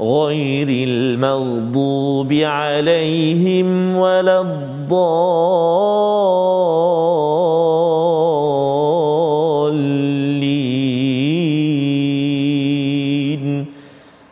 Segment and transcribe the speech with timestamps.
[0.00, 4.80] غير المغضوب عليهم ولا الضالين.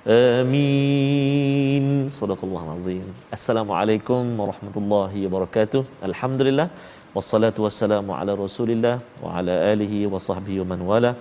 [0.09, 2.09] آمين.
[2.09, 3.15] صدق الله العظيم.
[3.33, 5.85] السلام عليكم ورحمة الله وبركاته.
[6.05, 6.69] الحمد لله
[7.15, 11.15] والصلاة والسلام على رسول الله وعلى آله وصحبه ومن والاه.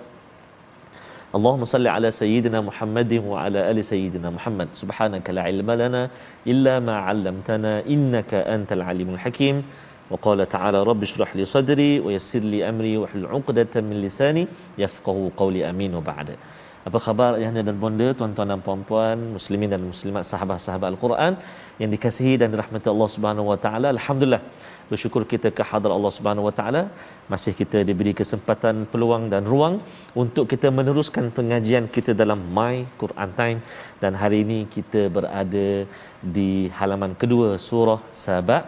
[1.28, 4.68] اللهم صل على سيدنا محمد وعلى آل سيدنا محمد.
[4.72, 6.08] سبحانك لا علم لنا
[6.46, 9.56] إلا ما علمتنا إنك أنت العليم الحكيم.
[10.10, 15.68] وقال تعالى رب اشرح لي صدري ويسر لي أمري واحلل عقدة من لساني يفقهوا قولي
[15.70, 16.28] آمين وبعد.
[16.88, 21.36] Apa khabar ayahanda dan bonda tuan-tuan dan puan-puan muslimin dan muslimat sahabat-sahabat al-Quran
[21.76, 23.92] yang dikasihi dan dirahmati Allah Subhanahu wa taala?
[23.92, 24.40] Alhamdulillah.
[24.90, 26.82] Bersyukur kita ke hadrat Allah Subhanahu Wa Taala.
[27.32, 29.74] Masih kita diberi kesempatan peluang dan ruang
[30.22, 33.58] untuk kita meneruskan pengajian kita dalam My Quran Time.
[34.02, 35.68] Dan hari ini kita berada
[36.36, 38.62] di halaman kedua surah Sabah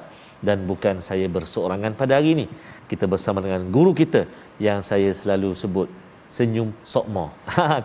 [0.49, 2.47] dan bukan saya berseorangan pada hari ini.
[2.91, 4.23] Kita bersama dengan guru kita
[4.67, 5.89] yang saya selalu sebut
[6.31, 7.25] senyum sokmo.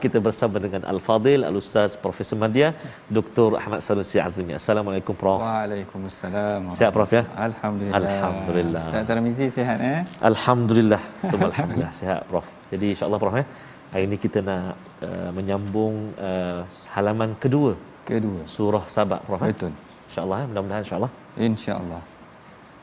[0.04, 2.70] kita bersama dengan Al-Fadil, Al-Ustaz Profesor Madya,
[3.18, 3.58] Dr.
[3.62, 4.54] Ahmad Sanusi Azmi.
[4.62, 5.42] Assalamualaikum Prof.
[5.42, 6.70] Waalaikumsalam.
[6.78, 7.24] Sihat Prof ya?
[7.48, 8.00] Alhamdulillah.
[8.00, 8.82] Alhamdulillah.
[8.86, 10.02] Ustaz Tarmizi sihat eh?
[10.32, 11.02] Alhamdulillah.
[11.50, 12.46] Alhamdulillah sihat Prof.
[12.72, 13.46] Jadi insya-Allah Prof ya.
[13.94, 14.78] Hari ini kita nak
[15.08, 16.62] uh, menyambung uh,
[16.96, 17.74] halaman kedua
[18.06, 18.42] Kedua.
[18.56, 19.42] surah Sabah Prof.
[19.42, 19.50] ya?
[19.54, 19.72] Betul.
[20.10, 21.12] Insya-Allah ya, mudah-mudahan insya-Allah.
[21.50, 22.02] Insya-Allah.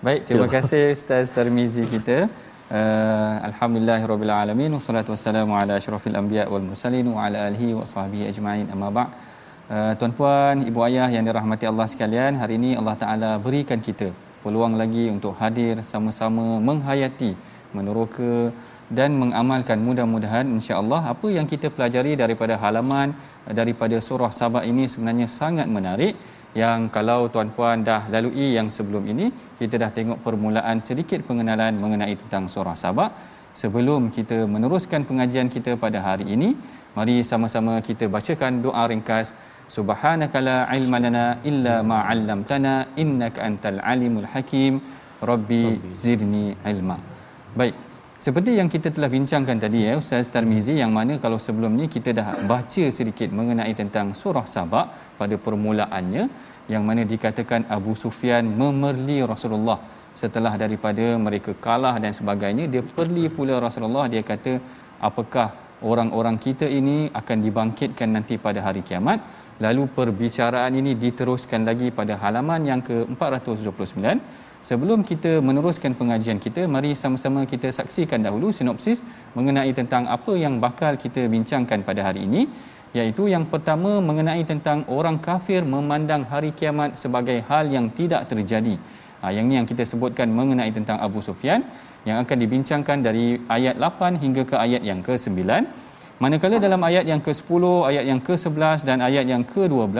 [0.03, 2.27] Baik, terima kasih Ustaz Tarmizi kita.
[2.73, 8.25] Uh, Alhamdulillahirabbil alamin wassalatu wassalamu ala asyrafil anbiya wal mursalin wa ala alihi wa sahbihi
[8.33, 9.11] ajma'in amma ba'd.
[9.69, 14.09] Uh, tuan-puan, ibu ayah yang dirahmati Allah sekalian, hari ini Allah Taala berikan kita
[14.41, 17.37] peluang lagi untuk hadir sama-sama menghayati,
[17.77, 18.57] meneroka
[18.89, 23.13] dan mengamalkan mudah-mudahan insya-Allah apa yang kita pelajari daripada halaman
[23.61, 26.17] daripada surah Sabah ini sebenarnya sangat menarik
[26.61, 29.27] yang kalau tuan-puan dah lalui yang sebelum ini
[29.61, 33.09] kita dah tengok permulaan sedikit pengenalan mengenai tentang surah Sabah
[33.61, 36.49] sebelum kita meneruskan pengajian kita pada hari ini
[36.97, 39.33] mari sama-sama kita bacakan doa ringkas.
[39.77, 44.75] Subhanaka la ilma lana illa ma 'allamtana innaka antal alimul hakim.
[45.31, 45.65] Rabbi.
[46.03, 46.99] zidni ilma.
[47.59, 47.75] Baik
[48.25, 52.11] seperti yang kita telah bincangkan tadi ya Ustaz Tarmizi yang mana kalau sebelum ni kita
[52.19, 54.85] dah baca sedikit mengenai tentang surah Sabah
[55.21, 56.25] pada permulaannya
[56.73, 59.79] yang mana dikatakan Abu Sufyan memerli Rasulullah.
[60.21, 64.07] Setelah daripada mereka kalah dan sebagainya dia perli pula Rasulullah.
[64.13, 64.53] Dia kata
[65.09, 65.49] apakah
[65.91, 69.19] orang-orang kita ini akan dibangkitkan nanti pada hari kiamat?
[69.65, 73.99] Lalu perbicaraan ini diteruskan lagi pada halaman yang ke-429
[74.63, 79.03] Sebelum kita meneruskan pengajian kita, mari sama-sama kita saksikan dahulu sinopsis
[79.35, 82.47] mengenai tentang apa yang bakal kita bincangkan pada hari ini,
[82.95, 88.79] iaitu yang pertama mengenai tentang orang kafir memandang hari kiamat sebagai hal yang tidak terjadi.
[89.19, 91.67] Ha, yang ini yang kita sebutkan mengenai tentang Abu Sufyan
[92.07, 95.43] yang akan dibincangkan dari ayat 8 hingga ke ayat yang ke-9.
[96.23, 99.91] Manakala dalam ayat yang ke-10, ayat yang ke-11 dan ayat yang ke-12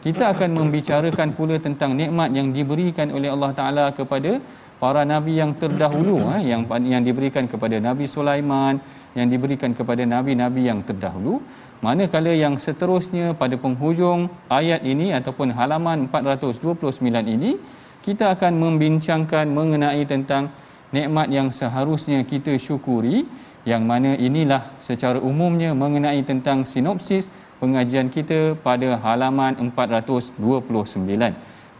[0.00, 4.40] kita akan membicarakan pula tentang nikmat yang diberikan oleh Allah Taala kepada
[4.80, 8.80] para nabi yang terdahulu eh, yang yang diberikan kepada Nabi Sulaiman
[9.12, 11.44] yang diberikan kepada nabi-nabi yang terdahulu.
[11.84, 16.96] Manakala yang seterusnya pada penghujung ayat ini ataupun halaman 429
[17.28, 17.60] ini
[18.00, 20.48] kita akan membincangkan mengenai tentang
[20.96, 23.28] nikmat yang seharusnya kita syukuri
[23.70, 27.24] yang mana inilah secara umumnya mengenai tentang sinopsis
[27.60, 30.38] pengajian kita pada halaman 429.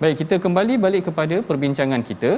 [0.03, 2.33] Baik, kita kembali balik kepada perbincangan kita.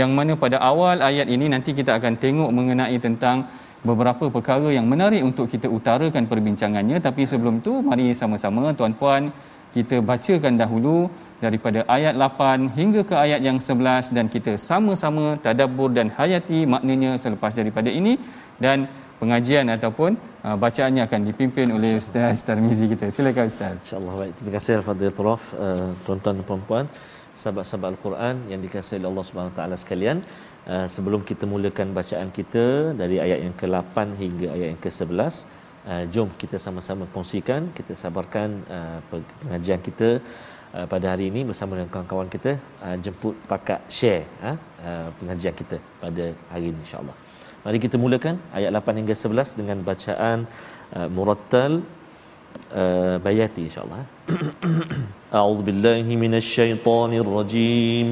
[0.00, 3.46] Yang mana pada awal ayat ini nanti kita akan tengok mengenai tentang
[3.88, 6.98] beberapa perkara yang menarik untuk kita utarakan perbincangannya.
[7.06, 9.30] Tapi sebelum tu mari sama-sama tuan-puan
[9.76, 10.96] kita bacakan dahulu
[11.44, 17.10] daripada ayat 8 hingga ke ayat yang 11 dan kita sama-sama tadabbur dan hayati maknanya
[17.24, 18.12] selepas daripada ini
[18.58, 18.86] dan
[19.20, 23.08] pengajian ataupun uh, bacaannya akan dipimpin oleh Ustaz Tarmizi kita.
[23.16, 23.76] Silakan Ustaz.
[23.88, 24.32] InsyaAllah baik.
[24.38, 25.42] Terima kasih Al-Fadhil Prof.
[25.54, 26.84] Uh, tuan-tuan dan puan-puan,
[27.40, 30.18] sahabat-sahabat Al-Quran yang dikasihi oleh Allah Subhanahu taala sekalian.
[30.64, 35.34] Uh, sebelum kita mulakan bacaan kita dari ayat yang ke-8 hingga ayat yang ke-11,
[35.90, 38.98] uh, jom kita sama-sama kongsikan, kita sabarkan uh,
[39.44, 40.08] pengajian kita
[40.76, 42.52] uh, pada hari ini bersama dengan kawan-kawan kita
[42.86, 44.56] uh, jemput pakat share uh,
[44.88, 47.23] uh, pengajian kita pada hari ini insya-Allah.
[47.63, 50.47] Mari kita mulakan ayat 8 hingga 11 dengan bacaan
[50.95, 51.83] uh, murattal
[52.71, 54.03] uh, bayati insya-Allah.
[55.39, 58.09] A'udzu billahi minasyaitonir rajim.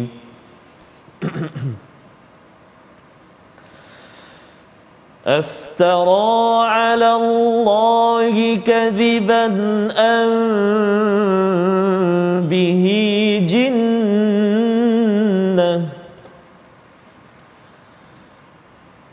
[5.27, 9.45] أفترى على الله كذبا
[9.91, 10.31] أم
[12.47, 12.85] به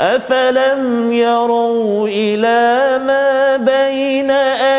[0.00, 4.30] أفلم يروا إلى ما بين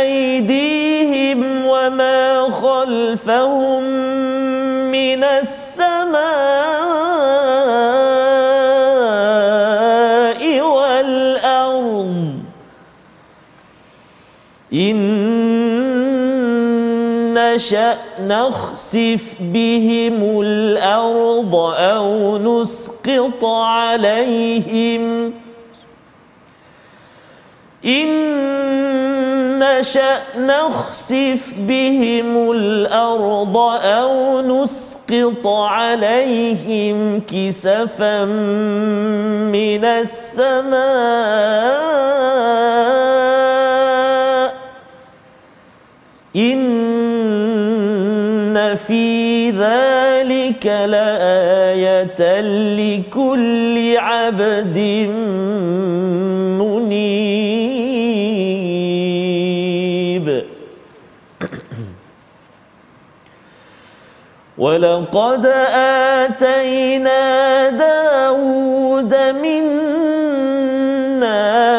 [0.01, 3.83] أيديهم وما خلفهم
[4.91, 6.21] من السماء
[10.61, 12.33] والأرض
[14.73, 15.40] إن
[17.55, 25.33] نشأ نخسف بهم الأرض أو نسقط عليهم
[27.85, 28.09] إن
[29.59, 40.81] نشأ نخسف بهم الأرض أو نسقط عليهم كسفا من السماء
[46.35, 46.90] إن
[48.87, 52.41] في ذلك لآية
[52.77, 54.77] لكل عبد
[56.61, 57.31] منيب
[64.57, 65.45] ولقد
[66.25, 70.61] آتينا داود منا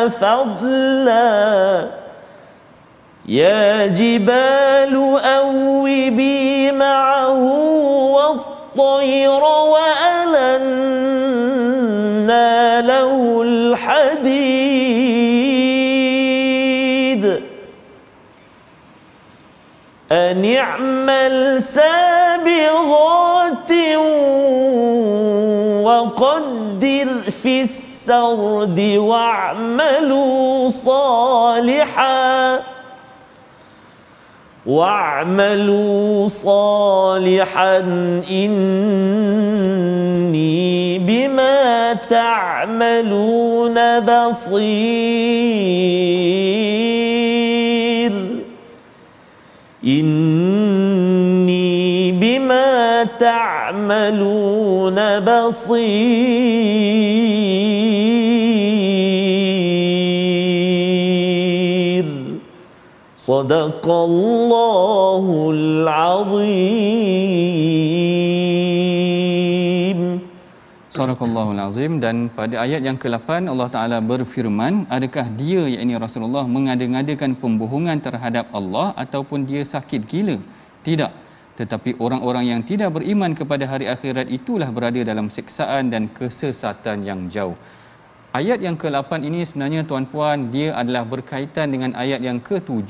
[0.09, 2.02] فضلا
[3.29, 7.43] يا جبال أوبي معه
[8.13, 10.71] والطير وألنا
[12.81, 15.03] له الحديد.
[20.13, 23.71] أن اعمل سابغات
[25.83, 27.09] وقدر
[27.43, 32.72] في السرد واعملوا صالحاً.
[34.67, 37.79] واعملوا صالحا
[38.31, 38.63] إني
[40.99, 44.63] بما تعملون بصير.
[49.85, 57.22] إني بما تعملون بصير.
[63.22, 65.26] صدق الله
[65.58, 67.28] العظيم
[70.98, 77.32] Sadaqallahul Azim dan pada ayat yang ke-8 Allah Taala berfirman adakah dia yakni Rasulullah mengada-ngadakan
[77.42, 80.38] pembohongan terhadap Allah ataupun dia sakit gila
[80.88, 81.12] tidak
[81.60, 87.22] tetapi orang-orang yang tidak beriman kepada hari akhirat itulah berada dalam siksaan dan kesesatan yang
[87.36, 87.58] jauh
[88.33, 92.89] Ayat yang ke-8 ini sebenarnya tuan-puan dia adalah berkaitan dengan ayat yang ke-7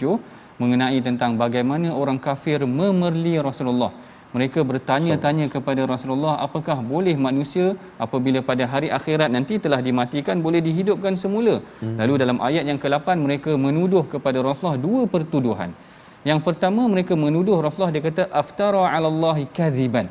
[0.62, 3.90] mengenai tentang bagaimana orang kafir memerli Rasulullah.
[4.38, 10.62] Mereka bertanya-tanya kepada Rasulullah apakah boleh manusia apabila pada hari akhirat nanti telah dimatikan boleh
[10.62, 11.58] dihidupkan semula.
[11.82, 11.98] Hmm.
[11.98, 15.74] Lalu dalam ayat yang ke-8 mereka menuduh kepada Rasulullah dua pertuduhan.
[16.22, 20.06] Yang pertama mereka menuduh Rasulullah dia kata aftara 'ala Allahi kadhiban.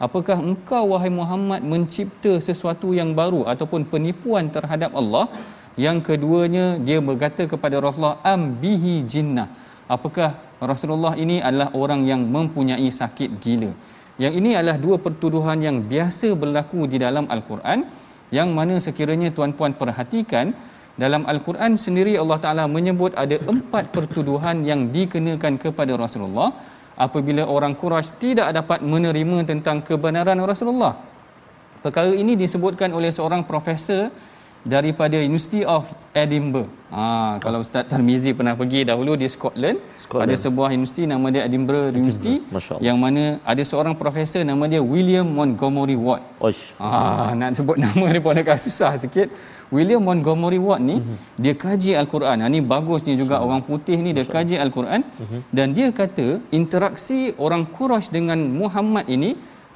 [0.00, 5.30] Apakah engkau wahai Muhammad mencipta sesuatu yang baru ataupun penipuan terhadap Allah?
[5.74, 9.50] Yang keduanya dia berkata kepada Rasulullah ambihi jinnah.
[9.90, 13.72] Apakah Rasulullah ini adalah orang yang mempunyai sakit gila?
[14.22, 17.82] yang ini adalah dua pertuduhan yang biasa berlaku di dalam al-Quran
[18.36, 20.54] yang mana sekiranya tuan-puan perhatikan
[20.94, 26.54] dalam al-Quran sendiri Allah Taala menyebut ada empat pertuduhan yang dikenakan kepada Rasulullah
[26.94, 30.94] apabila orang Quraisy tidak dapat menerima tentang kebenaran Rasulullah.
[31.82, 34.08] Perkara ini disebutkan oleh seorang profesor
[34.64, 35.84] daripada University of
[36.16, 36.72] Edinburgh.
[36.88, 40.28] Ha, kalau Ustaz Tarmizi pernah pergi dahulu di Scotland, Scotland.
[40.28, 42.34] ada sebuah universiti nama dia Edinburgh University
[42.84, 46.22] yang mana ada seorang profesor nama dia William Montgomery Watt.
[46.76, 49.28] Ha, nak sebut nama dia pun agak susah sikit.
[49.72, 51.18] William Montgomery Watt ni uh-huh.
[51.40, 52.36] dia kaji al-Quran.
[52.44, 55.40] Ha, ni bagusnya juga Masya orang putih ni dia kaji al-Quran uh-huh.
[55.56, 56.26] dan dia kata
[56.60, 59.32] interaksi orang Quraisy dengan Muhammad ini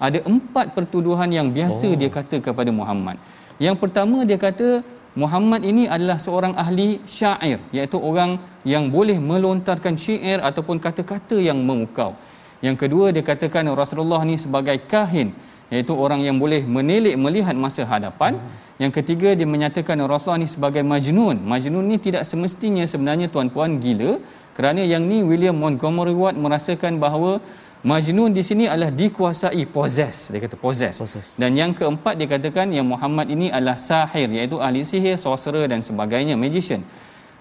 [0.06, 1.98] ada empat pertuduhan yang biasa oh.
[2.00, 3.16] dia kata kepada Muhammad.
[3.58, 4.68] Yang pertama dia kata
[5.16, 8.36] Muhammad ini adalah seorang ahli syair iaitu orang
[8.68, 12.12] yang boleh melontarkan syair ataupun kata-kata yang memukau.
[12.60, 15.32] Yang kedua dia katakan Rasulullah ni sebagai kahin
[15.72, 18.36] iaitu orang yang boleh menilik melihat masa hadapan.
[18.78, 21.42] Yang ketiga dia menyatakan Rasulullah ni sebagai majnun.
[21.42, 24.22] Majnun ni tidak semestinya sebenarnya tuan-puan gila
[24.58, 27.38] kerana yang ni William Montgomery Watt merasakan bahawa
[27.86, 30.98] Majnun di sini adalah dikuasai possess dia kata possess.
[30.98, 31.38] possess.
[31.38, 35.78] Dan yang keempat dia katakan yang Muhammad ini adalah sahir iaitu ahli sihir, sorcerer dan
[35.78, 36.82] sebagainya, magician.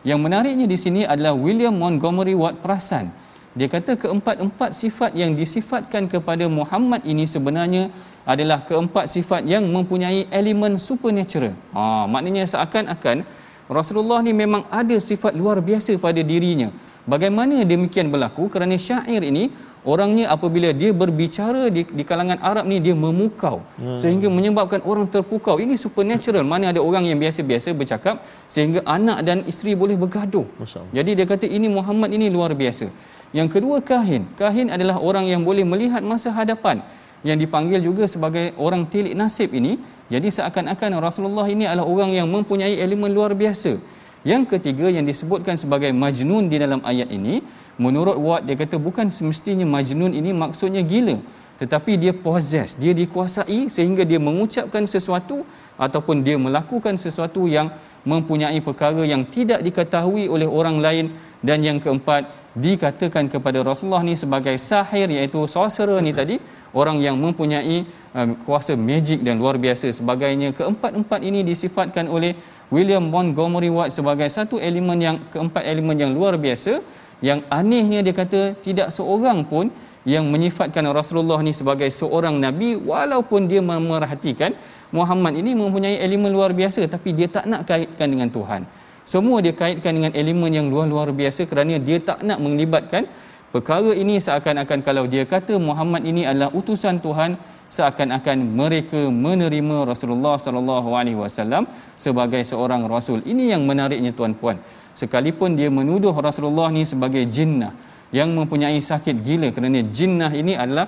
[0.06, 3.10] Yang menariknya di sini adalah William Montgomery Watt perasan.
[3.58, 7.90] Dia kata keempat-empat sifat yang disifatkan kepada Muhammad ini sebenarnya
[8.22, 11.58] adalah keempat sifat yang mempunyai elemen supernatural.
[11.74, 13.26] Ha, maknanya seakan-akan
[13.66, 16.70] Rasulullah ni memang ada sifat luar biasa pada dirinya.
[17.08, 18.52] Bagaimana demikian berlaku?
[18.52, 19.48] Kerana syair ini
[19.88, 23.64] orangnya apabila dia berbicara di, di kalangan Arab ni dia memukau.
[23.80, 23.96] Hmm.
[23.96, 25.56] sehingga menyebabkan orang terpukau.
[25.64, 26.44] Ini supernatural.
[26.44, 30.44] Mana ada orang yang biasa-biasa bercakap sehingga anak dan isteri boleh bergaduh.
[30.92, 32.92] Jadi dia kata ini Muhammad ini luar biasa.
[33.32, 34.28] Yang kedua kahin.
[34.36, 36.84] Kahin adalah orang yang boleh melihat masa hadapan.
[37.24, 39.80] Yang dipanggil juga sebagai orang tilik nasib ini.
[40.12, 43.80] Jadi seakan-akan Rasulullah ini adalah orang yang mempunyai elemen luar biasa
[44.28, 47.40] yang ketiga yang disebutkan sebagai majnun di dalam ayat ini
[47.80, 51.18] menurut Watt dia kata bukan semestinya majnun ini maksudnya gila
[51.62, 55.48] tetapi dia possess dia dikuasai sehingga dia mengucapkan sesuatu
[55.80, 57.72] ataupun dia melakukan sesuatu yang
[58.08, 61.08] mempunyai perkara yang tidak diketahui oleh orang lain.
[61.38, 66.42] Dan yang keempat dikatakan kepada Rasulullah ni sebagai sahir iaitu sorcerer ni tadi
[66.74, 67.86] orang yang mempunyai
[68.18, 69.94] um, kuasa magic dan luar biasa.
[69.94, 72.34] Sebagainya keempat-empat ini disifatkan oleh
[72.68, 76.84] William Montgomery Watt sebagai satu elemen yang keempat elemen yang luar biasa
[77.24, 79.72] yang anehnya dia kata tidak seorang pun
[80.08, 84.56] yang menyifatkan Rasulullah ni sebagai seorang nabi walaupun dia memerhatikan
[84.94, 88.64] Muhammad ini mempunyai elemen luar biasa tapi dia tak nak kaitkan dengan Tuhan.
[89.04, 93.08] Semua dia kaitkan dengan elemen yang luar-luar biasa kerana dia tak nak melibatkan
[93.54, 100.40] perkara ini seakan-akan kalau dia kata Muhammad ini adalah utusan Tuhan seakan-akan mereka menerima Rasulullah
[100.40, 101.68] sallallahu alaihi wasallam
[102.00, 103.20] sebagai seorang rasul.
[103.24, 104.60] Ini yang menariknya tuan-puan
[104.98, 107.74] sekalipun dia menuduh Rasulullah ni sebagai jinnah
[108.10, 110.88] yang mempunyai sakit gila kerana jinnah ini adalah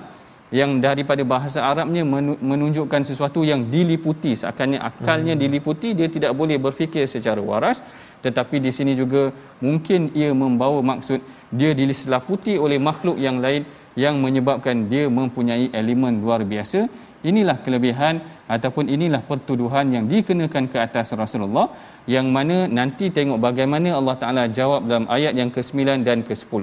[0.50, 2.02] yang daripada bahasa Arabnya
[2.50, 5.42] menunjukkan sesuatu yang diliputi seakannya akalnya hmm.
[5.42, 7.78] diliputi dia tidak boleh berfikir secara waras
[8.24, 9.32] tetapi di sini juga
[9.64, 11.20] mungkin ia membawa maksud
[11.60, 13.64] dia diselaputi oleh makhluk yang lain
[13.98, 16.86] yang menyebabkan dia mempunyai elemen luar biasa
[17.28, 18.24] inilah kelebihan
[18.54, 21.66] ataupun inilah pertuduhan yang dikenakan ke atas Rasulullah
[22.14, 26.62] yang mana nanti tengok bagaimana Allah Taala jawab dalam ayat yang ke-9 dan ke-10.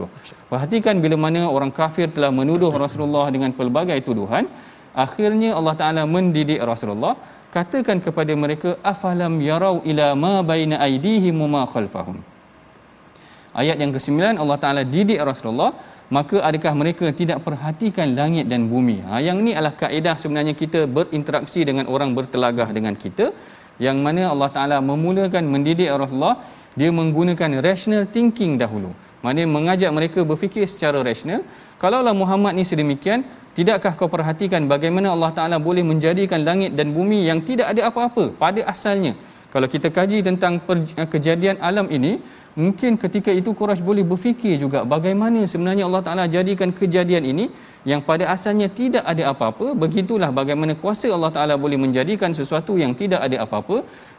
[0.51, 4.49] Perhatikan bila mana orang kafir telah menuduh Rasulullah dengan pelbagai tuduhan,
[4.97, 7.13] akhirnya Allah Taala mendidik Rasulullah
[7.57, 12.17] katakan kepada mereka afalam yarau ila ma baina aydihim ma khalfahum.
[13.61, 15.71] Ayat yang ke-9 Allah Taala didik Rasulullah
[16.15, 18.97] maka adakah mereka tidak perhatikan langit dan bumi?
[19.03, 23.25] Ha, yang ni adalah kaedah sebenarnya kita berinteraksi dengan orang bertelagah dengan kita
[23.85, 26.37] yang mana Allah Ta'ala memulakan mendidik Rasulullah
[26.79, 28.89] dia menggunakan rational thinking dahulu.
[29.25, 31.41] Maknanya mengajak mereka berfikir secara rasional
[31.81, 37.19] kalaulah Muhammad ni sedemikian tidakkah kau perhatikan bagaimana Allah Ta'ala boleh menjadikan langit dan bumi
[37.29, 39.13] yang tidak ada apa-apa pada asalnya?
[39.53, 40.53] Kalau kita kaji tentang
[41.13, 42.11] kejadian alam ini
[42.63, 47.45] mungkin ketika itu Quraisy boleh berfikir juga bagaimana sebenarnya Allah Taala jadikan kejadian ini
[47.91, 49.67] yang pada asalnya tidak ada apa-apa.
[49.83, 53.77] Begitulah bagaimana kuasa Allah Taala boleh menjadikan sesuatu yang tidak ada apa-apa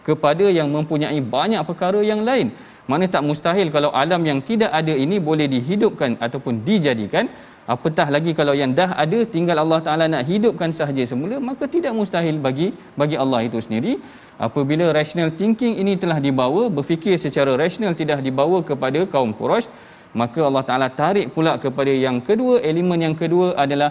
[0.09, 2.49] kepada yang mempunyai banyak perkara yang lain.
[2.91, 7.29] Mana tak mustahil kalau alam yang tidak ada ini boleh dihidupkan ataupun dijadikan
[7.75, 11.93] apatah lagi kalau yang dah ada tinggal Allah Taala nak hidupkan sahaja semula maka tidak
[11.99, 12.69] mustahil bagi
[13.01, 13.93] bagi Allah itu sendiri
[14.47, 19.69] apabila rational thinking ini telah dibawa berfikir secara rasional tidak dibawa kepada kaum Quraisy
[20.21, 23.91] maka Allah Taala tarik pula kepada yang kedua elemen yang kedua adalah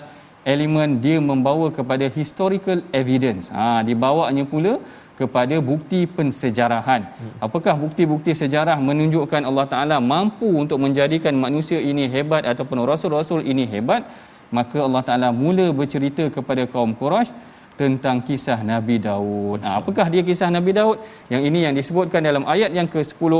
[0.53, 3.45] elemen dia membawa kepada historical evidence.
[3.55, 4.73] Ha dibawanya pula
[5.19, 7.01] kepada bukti pensejarahan.
[7.45, 13.65] Apakah bukti-bukti sejarah menunjukkan Allah Taala mampu untuk menjadikan manusia ini hebat ataupun rasul-rasul ini
[13.73, 14.05] hebat?
[14.53, 17.33] Maka Allah Taala mula bercerita kepada kaum Quraisy
[17.81, 19.59] tentang kisah Nabi Daud.
[19.65, 20.97] Ha, apakah dia kisah Nabi Daud?
[21.33, 23.33] Yang ini yang disebutkan dalam ayat yang ke-10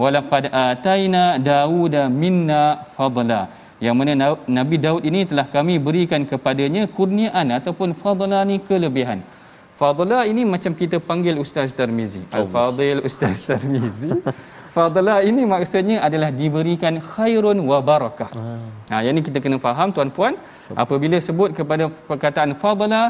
[0.00, 2.62] walaqad ataina dauda minna
[2.94, 3.42] fadla.
[3.84, 4.12] Yang mana
[4.58, 9.20] Nabi Daud ini telah kami berikan kepadanya kurniaan ataupun fadla ni kelebihan.
[9.78, 12.22] Fadla ini macam kita panggil Ustaz Tarmizi.
[12.38, 14.10] Al-Fadil Ustaz Tarmizi.
[14.74, 18.30] Fadla ini maksudnya adalah diberikan khairun wa barakah.
[18.92, 20.36] Ha, yang ini kita kena faham tuan-puan.
[20.84, 23.02] Apabila sebut kepada perkataan fadla,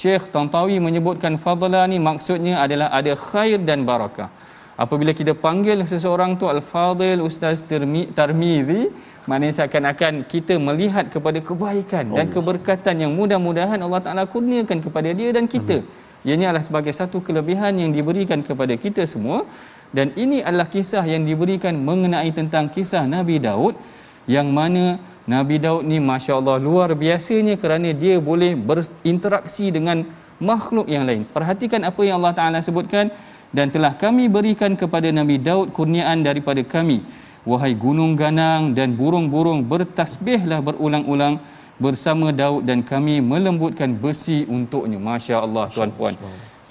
[0.00, 4.30] Syekh Tantawi menyebutkan fadla ni maksudnya adalah ada khair dan barakah.
[4.78, 8.82] Apabila kita panggil seseorang tu Al-Fadil Ustaz Tarmizi,
[9.26, 15.34] maknanya seakan-akan kita melihat kepada kebaikan dan keberkatan yang mudah-mudahan Allah Ta'ala kurniakan kepada dia
[15.34, 15.82] dan kita.
[15.82, 16.06] Hmm.
[16.26, 19.46] Ini adalah sebagai satu kelebihan yang diberikan kepada kita semua
[19.94, 23.78] dan ini adalah kisah yang diberikan mengenai tentang kisah Nabi Daud
[24.26, 30.04] yang mana Nabi Daud ni masya-Allah luar biasanya kerana dia boleh berinteraksi dengan
[30.42, 31.22] makhluk yang lain.
[31.28, 33.14] Perhatikan apa yang Allah Taala sebutkan
[33.54, 37.00] dan telah kami berikan kepada Nabi Daud kurniaan daripada kami.
[37.48, 41.40] Wahai gunung ganang dan burung-burung bertasbihlah berulang-ulang
[41.78, 44.98] bersama Daud dan kami melembutkan besi untuknya.
[44.98, 46.14] Masya Allah tuan-puan.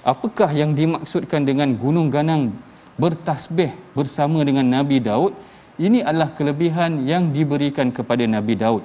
[0.04, 2.52] Apakah yang dimaksudkan dengan gunung ganang
[3.00, 5.32] bertasbih bersama dengan Nabi Daud?
[5.78, 8.82] Ini adalah kelebihan yang diberikan kepada Nabi Daud.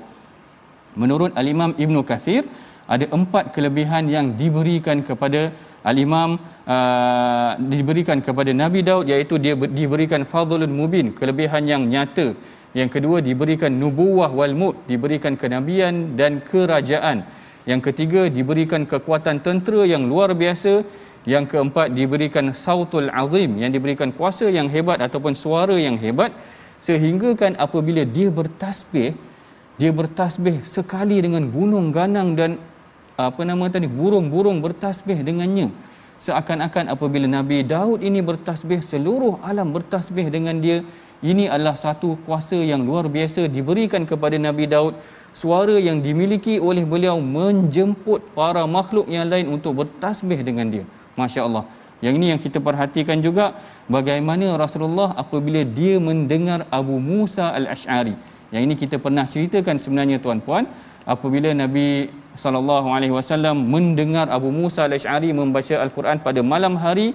[0.93, 2.45] Menurut Al-Imam Ibn Kathir,
[2.85, 5.49] ada empat kelebihan yang diberikan kepada
[5.89, 12.35] Al-Imam uh, diberikan kepada Nabi Daud iaitu dia diberikan fadlun mubin, kelebihan yang nyata
[12.73, 17.21] yang kedua diberikan nubuwah wal mut, diberikan kenabian dan kerajaan.
[17.69, 20.83] Yang ketiga diberikan kekuatan tentera yang luar biasa.
[21.23, 26.35] Yang keempat diberikan sautul azim, yang diberikan kuasa yang hebat ataupun suara yang hebat
[26.83, 29.15] sehingga kan apabila dia bertasbih,
[29.79, 32.59] dia bertasbih sekali dengan gunung ganang dan
[33.15, 35.71] apa nama tadi burung-burung bertasbih dengannya
[36.23, 40.79] seakan-akan apabila Nabi Daud ini bertasbih seluruh alam bertasbih dengan dia
[41.23, 44.93] ini adalah satu kuasa yang luar biasa diberikan kepada Nabi Daud.
[45.33, 50.85] Suara yang dimiliki oleh beliau menjemput para makhluk yang lain untuk bertasbih dengan dia.
[51.17, 51.63] masya-Allah.
[52.05, 53.45] Yang ini yang kita perhatikan juga
[53.95, 58.13] bagaimana Rasulullah apabila dia mendengar Abu Musa al-Ash'ari.
[58.53, 60.67] Yang ini kita pernah ceritakan sebenarnya tuan-puan.
[61.13, 62.11] Apabila Nabi
[62.43, 67.07] sallallahu alaihi wasallam mendengar Abu Musa al-Ash'ari membaca al-Quran pada malam hari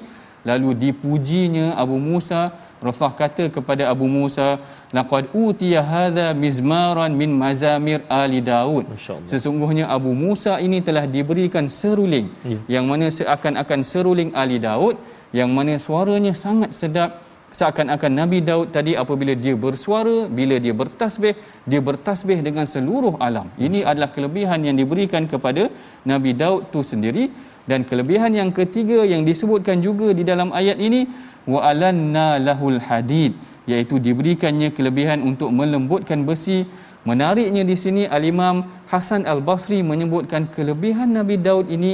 [0.47, 2.55] lalu dipujinya Abu Musa.
[2.79, 4.63] Rasulullah kata kepada Abu Musa
[4.95, 8.87] laqad utiya hadza mizmaran min mazamir ali Daud.
[9.27, 12.59] Sesungguhnya Abu Musa ini telah diberikan seruling ya.
[12.79, 14.95] yang mana seakan-akan seruling ali Daud
[15.35, 17.11] yang mana suaranya sangat sedap.
[17.49, 21.33] Seakan-akan Nabi Daud tadi apabila dia bersuara bila dia bertasbih
[21.71, 23.49] dia bertasbih dengan seluruh alam.
[23.67, 25.73] Ini adalah kelebihan yang diberikan kepada
[26.05, 27.33] Nabi Daud tu sendiri
[27.69, 31.05] dan kelebihan yang ketiga yang disebutkan juga di dalam ayat ini
[31.53, 33.37] wa alanna lahul hadid
[33.69, 36.65] iaitu diberikannya kelebihan untuk melembutkan besi.
[37.09, 38.57] Menariknya di sini al-Imam
[38.91, 41.93] Hasan Al-Basri menyebutkan kelebihan Nabi Daud ini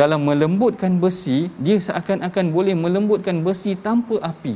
[0.00, 4.54] dalam melembutkan besi dia seakan-akan boleh melembutkan besi tanpa api.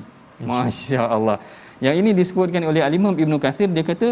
[0.48, 1.36] masya-Allah.
[1.84, 4.08] Yang ini disebutkan oleh al-Imam Ibn Kathir dia kata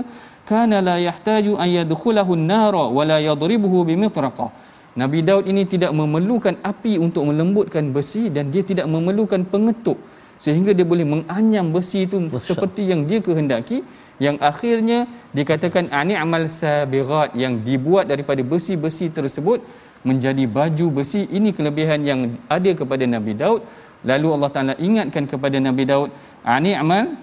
[0.49, 4.51] kana la yahtaju an yadkhulahu an-nara wa la yadribuhu bimitraqah
[4.97, 10.01] Nabi Daud ini tidak memerlukan api untuk melembutkan besi dan dia tidak memerlukan pengetuk
[10.37, 12.53] sehingga dia boleh menganyam besi itu Masya.
[12.53, 13.81] seperti yang dia kehendaki.
[14.17, 14.99] Yang akhirnya
[15.37, 19.61] dikatakan ani amal sabighat yang dibuat daripada besi-besi tersebut
[20.09, 21.29] menjadi baju besi.
[21.29, 23.61] Ini kelebihan yang ada kepada Nabi Daud.
[24.09, 26.09] Lalu Allah Taala ingatkan kepada Nabi Daud
[26.41, 27.17] ani amal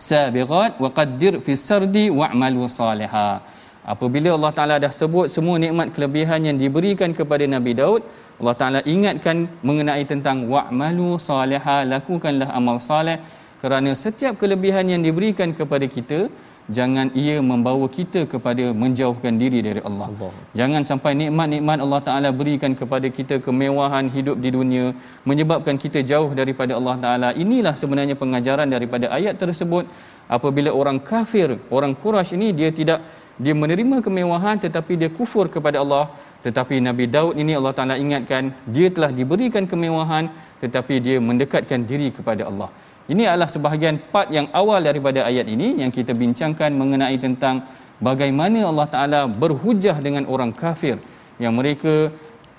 [0.00, 3.44] sabighat wa qaddir fi sardi wa'malu salihah
[3.80, 8.04] Apabila Allah Taala dah sebut semua nikmat kelebihan yang diberikan kepada Nabi Daud,
[8.40, 13.16] Allah Taala ingatkan mengenai tentang wa'malu salihah, lakukanlah amal saleh
[13.62, 16.28] kerana setiap kelebihan yang diberikan kepada kita
[16.76, 20.08] jangan ia membawa kita kepada menjauhkan diri dari Allah.
[20.12, 20.32] Allah.
[20.60, 24.86] Jangan sampai nikmat-nikmat Allah Taala berikan kepada kita kemewahan hidup di dunia
[25.30, 27.28] menyebabkan kita jauh daripada Allah Taala.
[27.44, 29.86] Inilah sebenarnya pengajaran daripada ayat tersebut.
[30.30, 33.02] Apabila orang kafir, orang Quraisy ini dia tidak
[33.44, 36.04] dia menerima kemewahan tetapi dia kufur kepada Allah.
[36.44, 40.28] Tetapi Nabi Daud ini Allah Taala ingatkan dia telah diberikan kemewahan
[40.62, 42.68] tetapi dia mendekatkan diri kepada Allah.
[43.12, 47.64] Ini adalah sebahagian part yang awal daripada ayat ini yang kita bincangkan mengenai tentang
[48.08, 50.96] bagaimana Allah Taala berhujah dengan orang kafir.
[51.40, 51.94] Yang mereka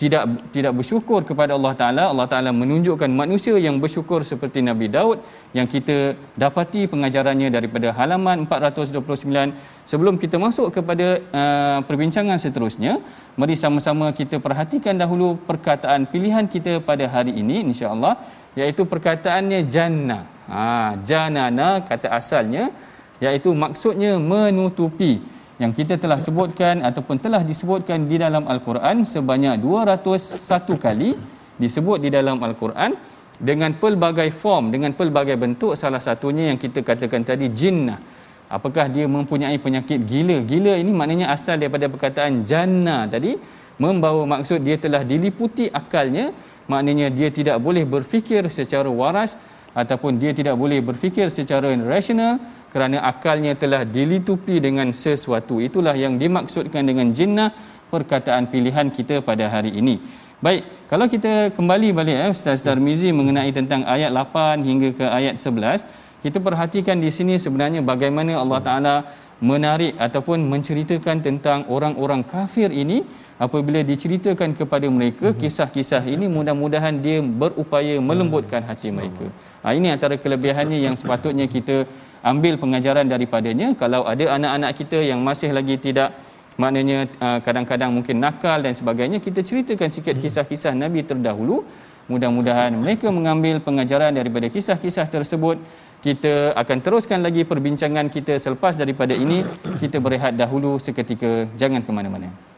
[0.02, 0.24] tidak
[0.56, 2.04] tidak bersyukur kepada Allah Taala.
[2.12, 5.18] Allah Taala menunjukkan manusia yang bersyukur seperti Nabi Daud
[5.58, 5.98] yang kita
[6.44, 9.54] dapati pengajarannya daripada halaman 429
[9.92, 11.08] sebelum kita masuk kepada
[11.42, 12.94] uh, perbincangan seterusnya
[13.38, 18.18] mari sama-sama kita perhatikan dahulu perkataan pilihan kita pada hari ini insya-Allah
[18.58, 20.24] iaitu perkataannya jannah.
[20.50, 22.74] Ha janana kata asalnya
[23.22, 25.14] iaitu maksudnya menutupi
[25.62, 30.42] yang kita telah sebutkan ataupun telah disebutkan di dalam al-Quran sebanyak 201
[30.82, 31.14] kali
[31.62, 32.98] disebut di dalam al-Quran
[33.38, 35.78] dengan pelbagai form dengan pelbagai bentuk.
[35.78, 38.02] Salah satunya yang kita katakan tadi jinnah.
[38.50, 40.42] Apakah dia mempunyai penyakit gila?
[40.50, 43.38] Gila ini maknanya asal daripada perkataan jannah tadi.
[43.78, 46.34] Membawa maksud dia telah diliputi akalnya.
[46.66, 49.38] Maknanya dia tidak boleh berfikir secara waras
[49.72, 52.40] ataupun dia tidak boleh berfikir secara rasional
[52.72, 55.64] kerana akalnya telah dilitupi dengan sesuatu.
[55.64, 57.56] Itulah yang dimaksudkan dengan jinnah
[57.92, 60.00] perkataan pilihan kita pada hari ini.
[60.42, 65.38] Baik kalau kita kembali balik eh Ustaz Tarmizi mengenai tentang ayat 8 hingga ke ayat
[65.38, 65.86] 11
[66.26, 68.96] kita perhatikan di sini sebenarnya bagaimana Allah Taala
[69.38, 73.06] menarik ataupun menceritakan tentang orang-orang kafir ini
[73.46, 75.38] apabila diceritakan kepada mereka mhm.
[75.42, 79.26] kisah-kisah ini mudah-mudahan dia berupaya melembutkan hati mereka.
[79.66, 81.90] Ha, ini antara kelebihannya yang sepatutnya kita
[82.22, 83.74] ambil pengajaran daripadanya.
[83.82, 86.14] Kalau ada anak-anak kita yang masih lagi tidak
[86.62, 90.24] maknanya uh, kadang-kadang mungkin nakal dan sebagainya kita ceritakan sikit hmm.
[90.24, 91.66] kisah-kisah nabi terdahulu.
[92.12, 95.58] Mudah-mudahan mereka mengambil pengajaran daripada kisah-kisah tersebut.
[96.02, 99.46] Kita akan teruskan lagi perbincangan kita selepas daripada ini.
[99.82, 101.46] Kita berehat dahulu seketika.
[101.62, 102.51] Jangan ke mana-mana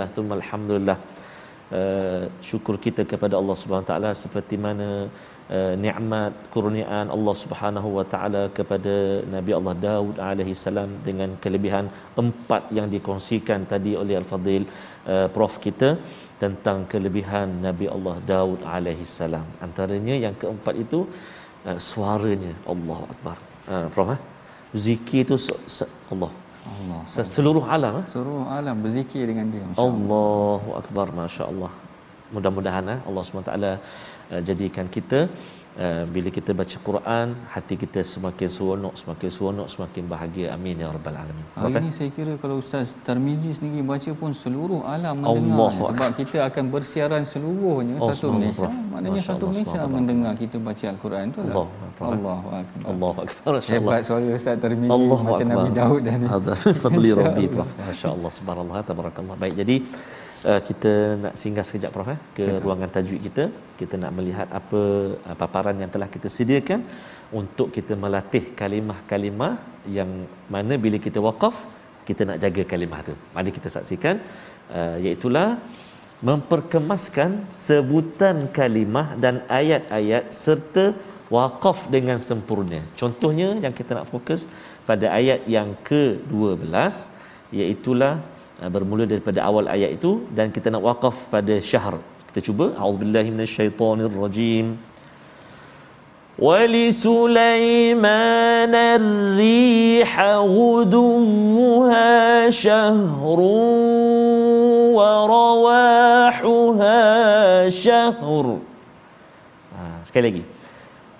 [0.00, 0.98] Alhamdulillah, thumma alhamdulillah.
[1.78, 4.88] Uh, syukur kita kepada Allah Subhanahu taala seperti mana
[5.56, 8.94] uh, nikmat kurniaan Allah Subhanahu wa taala kepada
[9.34, 11.86] Nabi Allah Daud alaihi salam dengan kelebihan
[12.22, 14.64] empat yang dikongsikan tadi oleh al-fadil
[15.14, 15.90] uh, prof kita
[16.42, 19.46] tentang kelebihan Nabi Allah Daud alaihi salam.
[19.68, 21.00] Antaranya yang keempat itu
[21.68, 23.38] uh, suaranya Allahu akbar.
[23.72, 24.20] Uh, prof eh?
[24.86, 25.36] zikir itu
[26.12, 26.32] Allah
[26.68, 27.00] Allah.
[27.34, 28.06] Seluruh alam eh?
[28.12, 29.64] Seluruh alam berzikir dengan dia.
[29.86, 31.72] Allahu akbar masya-Allah.
[32.34, 33.76] Mudah-mudahan eh, Allah SWT uh,
[34.34, 35.20] eh, jadikan kita
[35.80, 40.92] Uh, bila kita baca Quran hati kita semakin seronok semakin seronok semakin bahagia amin ya
[40.92, 41.46] rabbal alamin.
[41.56, 45.88] Hari ini saya kira kalau Ustaz Tarmizi sendiri baca pun seluruh alam mendengar Allah.
[45.88, 48.68] sebab kita akan bersiaran seluruhnya oh, satu Malaysia.
[48.68, 49.94] Maknanya satu Allah, Malaysia Allah.
[49.96, 51.54] mendengar kita baca Al-Quran tu lah.
[52.04, 52.84] Allahu akbar.
[52.92, 53.52] Allahu akbar.
[53.72, 55.46] Hebat suara Ustaz Tarmizi Allah macam.
[55.48, 56.18] Nabi Daud dan
[56.84, 57.44] Fadli Rabbi.
[57.56, 59.32] Masya-Allah subhanallah tabarakallah.
[59.40, 59.76] Baik jadi
[60.50, 62.62] uh, kita nak singgah sekejap Prof eh, ke Betul.
[62.64, 63.44] ruangan tajwid kita.
[63.80, 64.80] Kita nak melihat apa
[65.28, 66.80] uh, paparan yang telah kita sediakan
[67.40, 69.54] untuk kita melatih kalimah-kalimah
[69.98, 70.10] yang
[70.54, 71.54] mana bila kita wakaf
[72.08, 73.14] kita nak jaga kalimah tu.
[73.36, 74.16] Mari kita saksikan
[74.78, 75.48] uh, iaitulah
[76.28, 77.30] memperkemaskan
[77.66, 80.84] sebutan kalimah dan ayat-ayat serta
[81.36, 82.80] wakaf dengan sempurna.
[83.00, 84.44] Contohnya yang kita nak fokus
[84.88, 86.66] pada ayat yang ke-12
[87.58, 88.39] iaitulah Ah,
[88.75, 91.95] bermula daripada awal ayat itu dan kita nak wakaf pada syahr.
[92.31, 92.65] Kita cuba.
[92.79, 94.67] A'udzubillahi minasyaitonirrajim.
[96.35, 100.11] ولسليمان الريح
[100.43, 102.11] غدوها
[102.51, 103.39] شهر
[104.99, 106.99] ورواحها
[107.69, 108.45] شهر
[110.03, 110.43] sekali lagi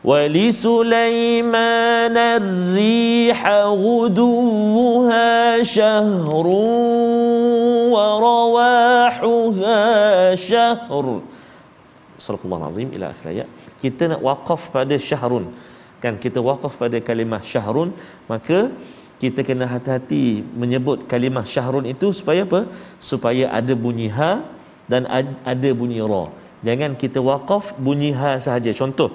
[0.03, 1.55] ولسليمان
[2.17, 3.39] الريح
[3.71, 6.45] غدوها شهر
[7.95, 9.81] ورواحها
[10.49, 11.05] شهر
[12.25, 13.47] صدق الله العظيم إلى آخر ayat
[13.83, 15.45] kita nak wakaf pada syahrun
[16.03, 17.89] kan kita wakaf pada kalimah syahrun
[18.31, 18.59] maka
[19.23, 22.61] kita kena hati-hati menyebut kalimah syahrun itu supaya apa
[23.09, 24.31] supaya ada bunyi ha
[24.91, 25.01] dan
[25.53, 26.25] ada bunyi ra
[26.67, 29.09] jangan kita wakaf bunyi ha sahaja contoh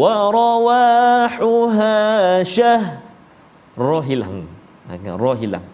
[0.00, 1.94] warawahuha
[2.54, 2.82] syah
[3.78, 4.38] roh hilang
[4.88, 4.92] ha,
[5.24, 5.64] roh hilang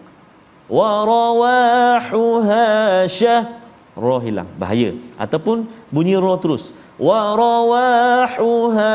[0.70, 2.64] warawahuha
[3.10, 3.44] syah.
[3.98, 4.94] Roh hilang bahaya.
[5.18, 6.70] Ataupun bunyi roh terus.
[6.96, 8.92] Warawahuha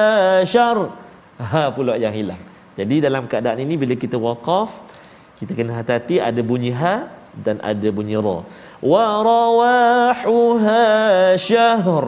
[0.47, 0.89] syar.
[1.35, 2.39] Ha pula yang hilang.
[2.79, 4.71] Jadi dalam keadaan ini bila kita waqaf
[5.39, 8.37] kita kena hati-hati ada bunyi ha dan ada bunyi ra
[8.91, 10.83] warawahuha
[11.35, 12.05] syahr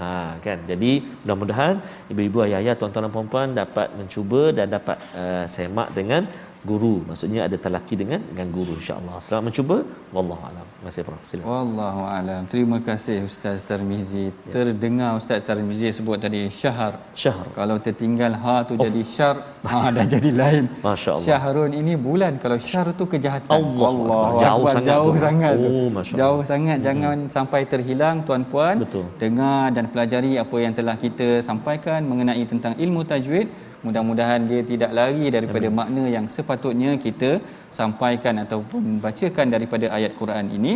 [0.00, 0.58] ha kan?
[0.70, 1.74] Jadi mudah-mudahan
[2.12, 6.24] ibu-ibu ayah-ayah tuan-tuan dan puan-puan dapat mencuba dan dapat uh, semak dengan
[6.68, 6.94] guru.
[7.08, 9.16] Maksudnya ada talaki dengan dengan guru insyaallah.
[9.24, 9.76] Selamat mencuba.
[10.16, 10.66] Wallahu alam.
[10.84, 11.22] Masih prof.
[11.30, 11.48] Silakan.
[11.52, 12.42] Wallahu alam.
[12.52, 14.26] Terima kasih ustaz Tarmizi.
[14.28, 14.52] Ya.
[14.54, 16.92] terdengar ustaz Tarmizi sebut tadi syahr
[17.22, 18.82] syahr kalau tertinggal ha tu oh.
[18.84, 19.36] jadi syar
[19.70, 20.64] ha dah jadi lain.
[20.88, 21.26] Masyaallah.
[21.26, 22.32] Syahrun ini bulan.
[22.44, 23.56] Kalau syar tu kejahatan.
[23.58, 24.24] Allah, Allah.
[24.44, 24.74] jauh Akbar.
[24.76, 25.22] sangat jauh tu.
[25.26, 26.78] sangat oh, tu jauh sangat.
[26.78, 26.86] Hmm.
[26.88, 28.76] jangan sampai terhilang tuan-puan.
[28.84, 29.04] Betul.
[29.22, 33.48] dengar dan pelajari apa yang telah kita sampaikan mengenai tentang ilmu tajwid
[33.86, 35.78] mudah-mudahan dia tidak lari daripada Amin.
[35.80, 37.30] makna yang sepatutnya kita
[37.78, 40.74] sampaikan ataupun bacakan daripada ayat Quran ini.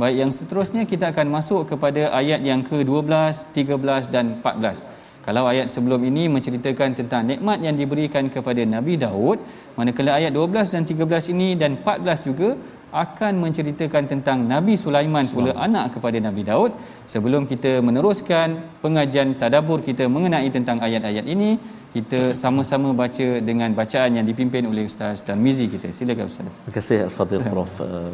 [0.00, 4.84] Baik yang seterusnya kita akan masuk kepada ayat yang ke-12, 13 dan 14.
[5.22, 9.38] Kalau ayat sebelum ini menceritakan tentang nikmat yang diberikan kepada Nabi Daud,
[9.78, 12.48] manakala ayat 12 dan 13 ini dan 14 juga
[12.92, 16.72] akan menceritakan tentang Nabi Sulaiman pula anak kepada Nabi Daud.
[17.08, 18.48] Sebelum kita meneruskan
[18.84, 21.50] pengajian tadabbur kita mengenai tentang ayat-ayat ini,
[21.96, 25.88] kita sama-sama baca dengan bacaan yang dipimpin oleh Ustaz Tarmizi kita.
[25.96, 26.56] Silakan Ustaz.
[26.56, 27.72] Terima kasih Al-Fadhil Prof.
[27.80, 28.08] Uh,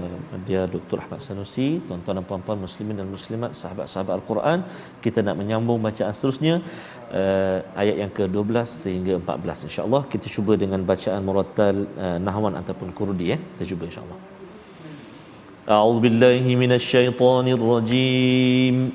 [0.49, 0.99] dia Dr.
[1.03, 4.59] Ahmad Sanusi, tuan-tuan dan puan-puan muslimin dan muslimat, sahabat-sahabat Al-Quran.
[5.05, 6.55] Kita nak menyambung bacaan seterusnya
[7.21, 10.03] uh, ayat yang ke-12 sehingga 14 insya-Allah.
[10.15, 13.39] Kita cuba dengan bacaan murattal uh, nahwan ataupun kurdi ya.
[13.55, 14.38] Kita cuba insya-Allah.
[15.69, 18.93] أعوذ بالله من الشيطان الرجيم.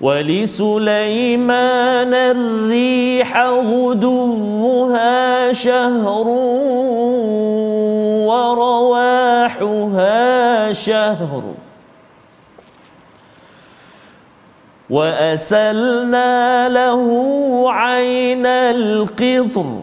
[0.00, 1.54] ولسليمان
[2.14, 6.26] الريح غدوها شهر
[8.28, 10.22] ورواحها
[10.72, 11.42] شهر.
[14.90, 17.04] وأسلنا له
[17.72, 19.82] عين القطر.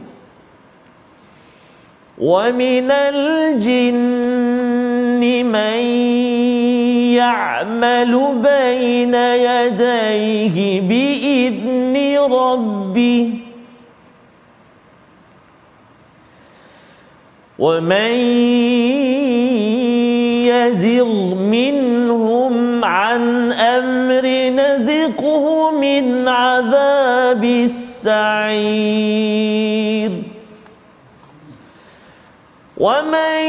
[2.18, 3.94] ومن الجن
[5.46, 5.80] من
[7.14, 13.30] يعمل بين يديه بإذن ربه.
[17.60, 18.14] ومن
[20.46, 28.54] يزغ منهم عن أمر نزقه من عذاب السعير.
[32.84, 33.40] ومن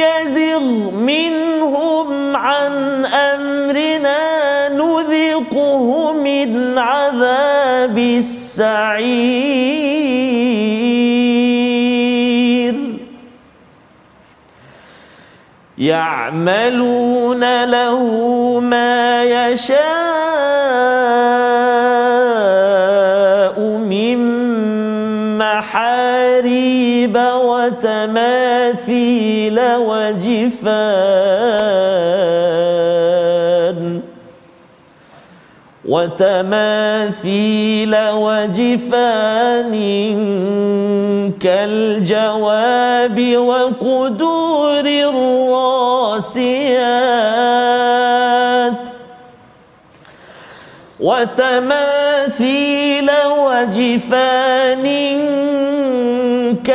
[0.00, 8.96] يزغ منهم عن امرنا نذقه من عذاب السعير
[15.78, 18.00] يعملون له
[18.60, 20.35] ما يشاء
[27.66, 30.40] وتماثيل وجفان.
[35.88, 39.74] وتماثيل وجفان
[41.40, 46.32] كالجواب وقدور الراسيات.
[51.00, 54.86] وتماثيل وجفان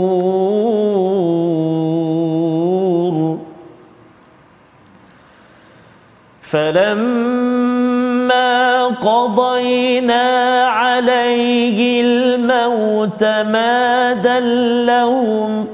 [6.53, 8.43] فلما
[8.85, 10.25] قضينا
[10.67, 15.67] عليه الموت ما دلهم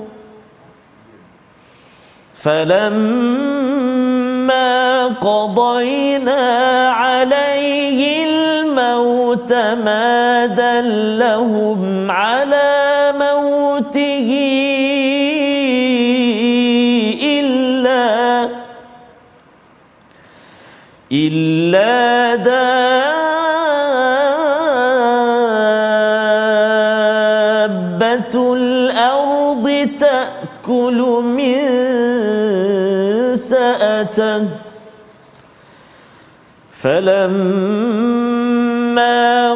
[2.36, 3.88] فلما
[5.08, 6.42] قضينا
[6.90, 14.59] عليه الموت ما دلهم على موته
[21.12, 22.94] إلا دابة
[28.54, 31.60] الأرض تأكل من
[33.36, 34.46] سأته.
[36.74, 37.90] فلما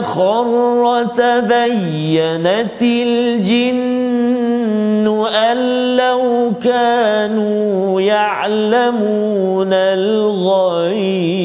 [0.02, 0.82] خر
[1.18, 3.83] تبينت الجن
[6.64, 11.44] كانوا يعلمون الغيب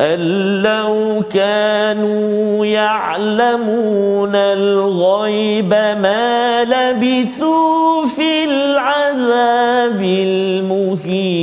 [0.00, 5.70] أن لو كانوا يعلمون الغيب
[6.04, 11.36] ما لبثوا في العذاب المهين.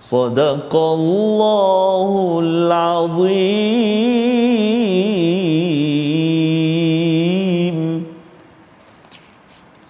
[0.00, 4.23] صدق الله العظيم.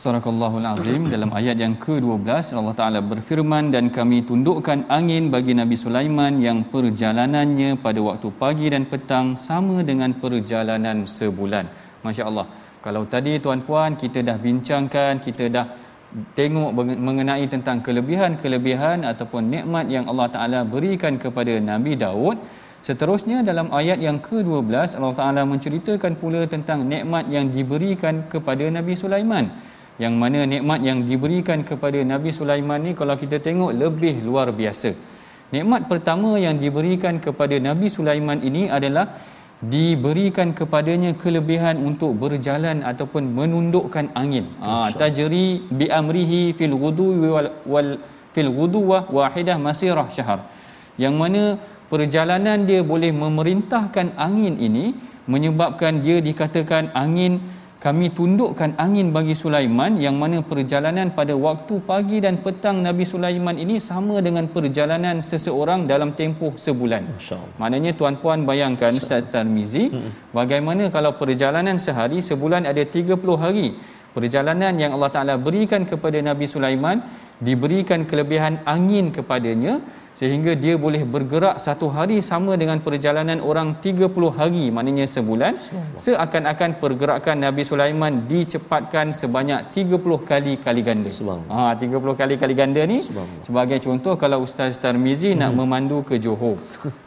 [0.05, 2.29] Surakallahul Azim dalam ayat yang ke-12
[2.61, 8.69] Allah Taala berfirman dan kami tundukkan angin bagi Nabi Sulaiman yang perjalanannya pada waktu pagi
[8.75, 11.65] dan petang sama dengan perjalanan sebulan.
[12.05, 12.47] Masya-Allah.
[12.85, 15.67] Kalau tadi tuan-puan kita dah bincangkan, kita dah
[16.37, 16.71] tengok
[17.09, 22.37] mengenai tentang kelebihan-kelebihan ataupun nikmat yang Allah Taala berikan kepada Nabi Daud,
[22.85, 28.93] Seterusnya dalam ayat yang ke-12 Allah Taala menceritakan pula tentang nikmat yang diberikan kepada Nabi
[28.93, 34.51] Sulaiman yang mana nikmat yang diberikan kepada Nabi Sulaiman ni kalau kita tengok lebih luar
[34.51, 34.91] biasa.
[35.55, 39.07] Nikmat pertama yang diberikan kepada Nabi Sulaiman ini adalah
[39.63, 44.51] diberikan kepadanya kelebihan untuk berjalan ataupun menundukkan angin.
[44.59, 47.91] Ah ha, tajri bi amrihi fil ghudu wal, wal
[48.35, 50.41] fil ghuduwah wahidah masirah syahr.
[50.99, 51.43] Yang mana
[51.93, 54.85] perjalanan dia boleh memerintahkan angin ini
[55.31, 57.41] menyebabkan dia dikatakan angin
[57.85, 63.61] kami tundukkan angin bagi Sulaiman yang mana perjalanan pada waktu pagi dan petang Nabi Sulaiman
[63.65, 67.21] ini sama dengan perjalanan seseorang dalam tempoh sebulan.
[67.61, 69.93] Maknanya tuan-puan bayangkan Ustaz Tarmizi
[70.33, 73.77] bagaimana kalau perjalanan sehari sebulan ada 30 hari.
[74.17, 77.05] Perjalanan yang Allah Taala berikan kepada Nabi Sulaiman
[77.43, 79.85] diberikan kelebihan angin kepadanya
[80.19, 85.53] sehingga dia boleh bergerak satu hari sama dengan perjalanan orang 30 hari maknanya sebulan.
[86.05, 91.11] Seakan-akan pergerakan Nabi Sulaiman dicepatkan sebanyak 30 kali kali ganda.
[91.51, 92.99] Ha 30 kali kali ganda ni
[93.47, 95.39] sebagai contoh kalau Ustaz Tarmizi hmm.
[95.43, 96.57] nak memandu ke Johor.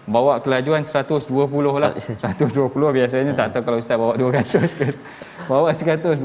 [0.04, 1.32] Bawa kelajuan 120
[1.84, 1.92] lah.
[2.24, 4.88] 120 biasanya tak tahu kalau Ustaz bawa 200 ke
[5.46, 6.18] bawa 120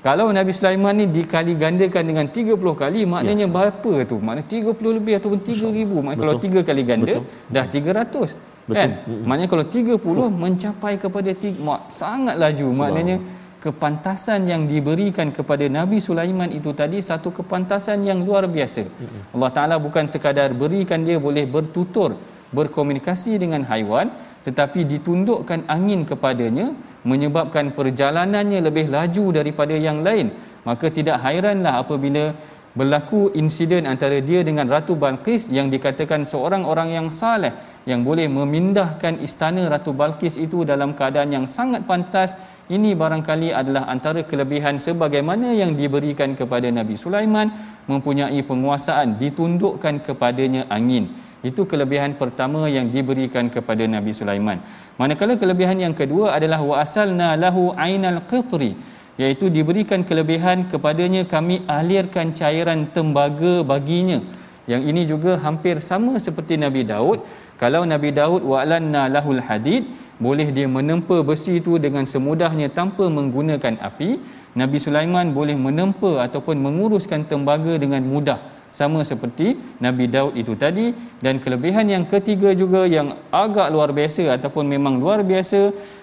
[0.00, 3.52] kalau Nabi Sulaiman ni dikali gandakan dengan 30 kali maknanya yes.
[3.52, 4.16] berapa tu?
[4.24, 7.52] Maknanya 30 lebih ataupun 3000 maknanya kalau 3 kali ganda Betul.
[7.52, 8.76] dah 300 Betul.
[8.80, 8.90] kan?
[9.28, 10.30] Maknanya kalau 30 Betul.
[10.32, 12.66] mencapai kepada tiga, sangat laju.
[12.72, 13.16] Maknanya
[13.64, 18.84] kepantasan yang diberikan kepada Nabi Sulaiman itu tadi satu kepantasan yang luar biasa.
[19.32, 22.16] Allah Taala bukan sekadar berikan dia boleh bertutur
[22.54, 24.14] berkomunikasi dengan haiwan
[24.44, 26.76] tetapi ditundukkan angin kepadanya
[27.08, 30.32] menyebabkan perjalanannya lebih laju daripada yang lain.
[30.68, 32.32] Maka tidak hairanlah apabila
[32.74, 37.54] berlaku insiden antara dia dengan Ratu Balqis yang dikatakan seorang orang yang saleh
[37.86, 42.32] yang boleh memindahkan istana Ratu Balqis itu dalam keadaan yang sangat pantas.
[42.64, 47.52] Ini barangkali adalah antara kelebihan sebagaimana yang diberikan kepada Nabi Sulaiman
[47.84, 51.12] mempunyai penguasaan ditundukkan kepadanya angin
[51.44, 54.64] itu kelebihan pertama yang diberikan kepada Nabi Sulaiman.
[54.96, 58.72] Manakala kelebihan yang kedua adalah wa asalna lahu ainal qitri
[59.20, 64.24] iaitu diberikan kelebihan kepadanya kami alirkan cairan tembaga baginya.
[64.64, 67.20] Yang ini juga hampir sama seperti Nabi Daud.
[67.60, 73.76] Kalau Nabi Daud wa'lanna lahul hadid boleh dia menempa besi itu dengan semudahnya tanpa menggunakan
[73.78, 74.10] api.
[74.56, 78.40] Nabi Sulaiman boleh menempa ataupun menguruskan tembaga dengan mudah
[78.78, 80.86] sama seperti Nabi Daud itu tadi
[81.24, 85.60] dan kelebihan yang ketiga juga yang agak luar biasa ataupun memang luar biasa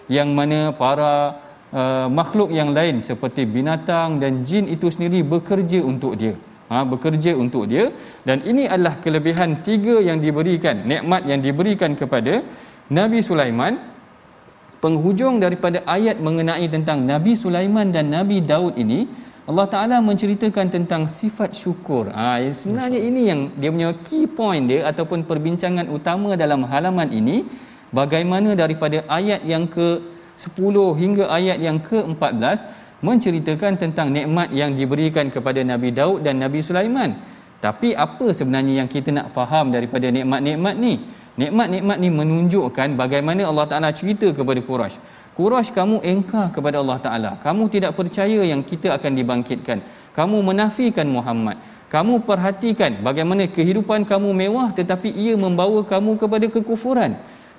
[0.07, 1.13] yang mana para
[1.75, 6.35] uh, makhluk yang lain seperti binatang dan jin itu sendiri bekerja untuk dia.
[6.71, 7.91] Ha, bekerja untuk dia
[8.23, 12.39] dan ini adalah kelebihan tiga yang diberikan nikmat yang diberikan kepada
[12.87, 13.75] Nabi Sulaiman
[14.83, 19.03] penghujung daripada ayat mengenai tentang Nabi Sulaiman dan Nabi Daud ini
[19.49, 22.13] Allah Ta'ala menceritakan tentang sifat syukur.
[22.13, 27.49] Ha, sebenarnya ini yang dia punya key point dia ataupun perbincangan utama dalam halaman ini.
[27.89, 32.63] Bagaimana daripada ayat yang ke-10 hingga ayat yang ke-14
[33.01, 37.17] menceritakan tentang nikmat yang diberikan kepada Nabi Daud dan Nabi Sulaiman.
[37.57, 41.01] Tapi apa sebenarnya yang kita nak faham daripada nikmat-nikmat ni?
[41.41, 45.01] Nikmat-nikmat ni menunjukkan bagaimana Allah Ta'ala cerita kepada Quraisy.
[45.41, 47.31] Quraisy kamu engkar kepada Allah Taala.
[47.45, 49.77] Kamu tidak percaya yang kita akan dibangkitkan.
[50.13, 51.57] Kamu menafikan Muhammad.
[51.89, 57.13] Kamu perhatikan bagaimana kehidupan kamu mewah tetapi ia membawa kamu kepada kekufuran.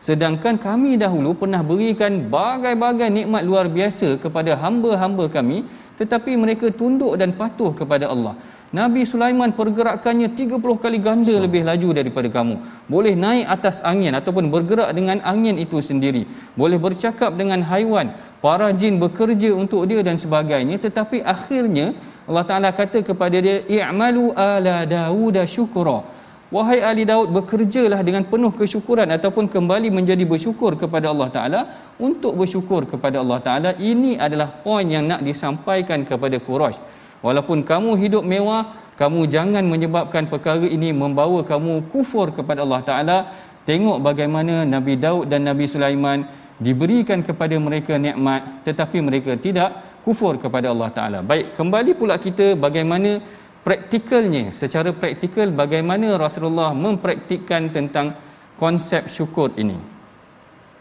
[0.06, 5.58] sedangkan kami dahulu pernah berikan bagai-bagai nikmat luar biasa kepada hamba-hamba kami
[6.00, 8.34] tetapi mereka tunduk dan patuh kepada Allah
[8.72, 11.42] Nabi Sulaiman pergerakannya 30 kali ganda so.
[11.44, 12.56] lebih laju daripada kamu.
[12.88, 16.24] Boleh naik atas angin ataupun bergerak dengan angin itu sendiri.
[16.56, 18.16] Boleh bercakap dengan haiwan.
[18.40, 20.80] Para jin bekerja untuk dia dan sebagainya.
[20.80, 21.92] Tetapi akhirnya
[22.24, 26.00] Allah Ta'ala kata kepada dia, I'malu ala Dawuda syukura.
[26.48, 31.60] Wahai ahli Daud, bekerjalah dengan penuh kesyukuran ataupun kembali menjadi bersyukur kepada Allah Ta'ala.
[32.00, 37.96] Untuk bersyukur kepada Allah Ta'ala, ini adalah poin yang nak disampaikan kepada Quraisy walaupun kamu
[37.96, 43.18] hidup mewah kamu jangan menyebabkan perkara ini membawa kamu kufur kepada Allah Taala.
[43.62, 46.26] Tengok bagaimana Nabi Daud dan Nabi Sulaiman
[46.58, 51.18] diberikan kepada mereka nikmat tetapi mereka tidak kufur kepada Allah Taala.
[51.22, 53.22] Baik kembali pula kita bagaimana
[53.62, 54.50] praktikalnya.
[54.50, 58.18] Secara praktikal bagaimana Rasulullah mempraktikkan tentang
[58.58, 59.78] konsep syukur ini?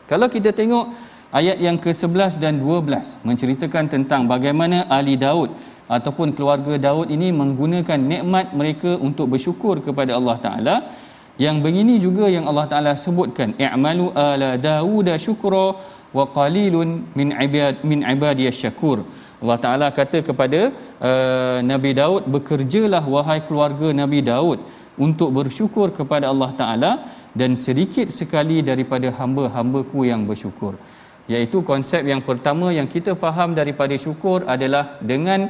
[0.10, 0.92] Kalau kita tengok
[1.32, 5.54] ayat yang ke-11 dan 12 menceritakan tentang bagaimana Ali Daud
[5.96, 10.76] ataupun keluarga Daud ini menggunakan nikmat mereka untuk bersyukur kepada Allah Taala.
[11.46, 15.66] Yang begini juga yang Allah Taala sebutkan i'malu ala Daud syukra
[16.18, 16.90] wa qalilun
[17.20, 19.00] min ibad min ibadiyas syakur.
[19.42, 20.62] Allah Taala kata kepada
[21.10, 24.60] uh, Nabi Daud bekerjalah wahai keluarga Nabi Daud
[25.06, 26.92] untuk bersyukur kepada Allah Taala
[27.40, 30.76] dan sedikit sekali daripada hamba-hambaku yang bersyukur.
[31.32, 35.48] Iaitu konsep yang pertama yang kita faham daripada syukur adalah dengan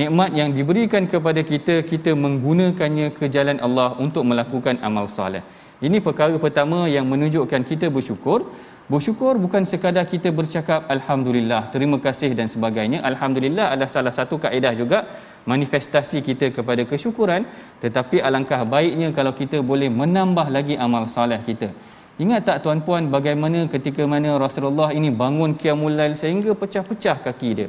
[0.00, 5.42] nikmat yang diberikan kepada kita kita menggunakannya ke jalan Allah untuk melakukan amal soleh.
[5.86, 8.50] Ini perkara pertama yang menunjukkan kita bersyukur.
[8.84, 13.00] Bersyukur bukan sekadar kita bercakap alhamdulillah terima kasih dan sebagainya.
[13.10, 14.98] Alhamdulillah adalah salah satu kaedah juga
[15.48, 17.48] manifestasi kita kepada kesyukuran.
[17.80, 21.70] Tetapi alangkah baiknya kalau kita boleh menambah lagi amal soleh kita.
[22.20, 27.68] Ingat tak tuan-puan bagaimana ketika mana Rasulullah ini bangun qiyamul lail sehingga pecah-pecah kaki dia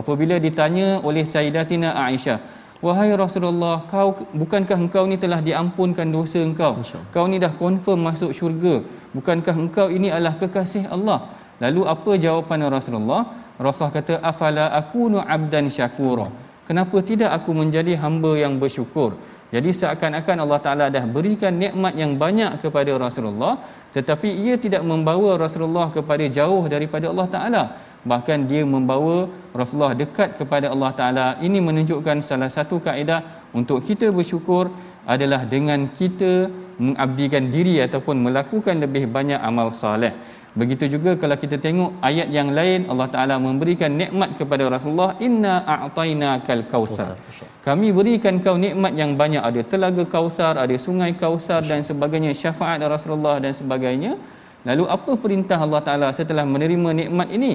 [0.00, 2.38] apabila ditanya oleh Sayyidatina Aisyah
[2.82, 4.08] wahai Rasulullah kau
[4.40, 6.82] bukankah engkau ni telah diampunkan dosa engkau?
[7.14, 8.82] Kau ni dah confirm masuk syurga.
[9.16, 11.30] Bukankah engkau ini adalah kekasih Allah?
[11.62, 13.22] Lalu apa jawapan Rasulullah?
[13.62, 16.26] Rasulullah kata afala akunu abdan syakura?
[16.66, 19.14] Kenapa tidak aku menjadi hamba yang bersyukur?
[19.52, 23.60] Jadi seakan-akan Allah Taala dah berikan nikmat yang banyak kepada Rasulullah
[23.92, 27.62] tetapi ia tidak membawa Rasulullah kepada jauh daripada Allah Taala
[28.10, 31.26] bahkan dia membawa Rasulullah dekat kepada Allah Taala.
[31.46, 34.70] Ini menunjukkan salah satu kaedah untuk kita bersyukur
[35.06, 36.50] adalah dengan kita
[36.82, 40.14] mengabdikan diri ataupun melakukan lebih banyak amal soleh.
[40.52, 45.64] Begitu juga kalau kita tengok ayat yang lain Allah Taala memberikan nikmat kepada Rasulullah inna
[45.64, 47.16] a'tainakal kausar.
[47.64, 49.40] Kami berikan kau nikmat yang banyak.
[49.40, 54.20] Ada telaga kausar ada sungai kausar dan sebagainya syafaat Rasulullah dan sebagainya.
[54.68, 57.52] Lalu apa perintah Allah Taala setelah menerima nikmat ini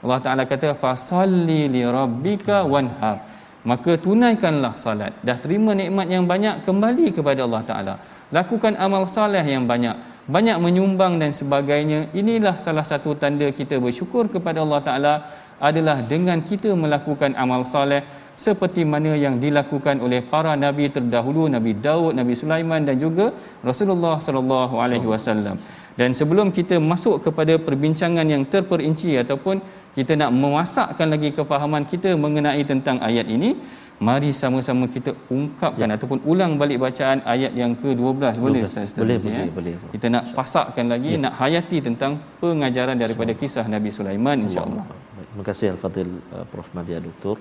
[0.00, 5.12] Allah Taala kata fasalli li rabbika wanhar maka tunaikanlah salat.
[5.20, 7.94] Dah terima nikmat yang banyak kembali kepada Allah Taala.
[8.32, 10.24] Lakukan amal soleh yang banyak.
[10.30, 12.08] Banyak menyumbang dan sebagainya.
[12.16, 15.14] Inilah salah satu tanda kita bersyukur kepada Allah Taala
[15.60, 18.00] adalah dengan kita melakukan amal soleh
[18.32, 24.16] seperti mana yang dilakukan oleh para nabi terdahulu Nabi Daud, Nabi Sulaiman dan juga Rasulullah
[24.16, 25.60] sallallahu alaihi wasallam.
[26.00, 29.60] Dan sebelum kita masuk kepada perbincangan yang terperinci ataupun
[29.96, 33.58] kita nak memasakkan lagi kefahaman kita mengenai tentang ayat ini,
[34.00, 35.94] mari sama-sama kita ungkapkan ya.
[35.96, 39.44] ataupun ulang balik bacaan ayat yang ke-12 boleh Ustaz boleh boleh, ya?
[39.56, 41.22] boleh kita nak pasakkan lagi ya.
[41.24, 44.84] nak hayati tentang pengajaran daripada kisah Nabi Sulaiman insya-Allah
[45.30, 47.36] terima kasih al-fadil uh, Prof Nadia Doktor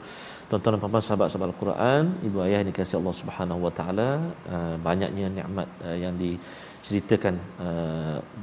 [0.50, 4.10] Tuan-tuan dan puan-puan sahabat sahabat Al-Quran, ibu ayah yang dikasihi Allah Subhanahu Wa Taala,
[4.54, 7.34] uh, banyaknya nikmat uh, yang diceritakan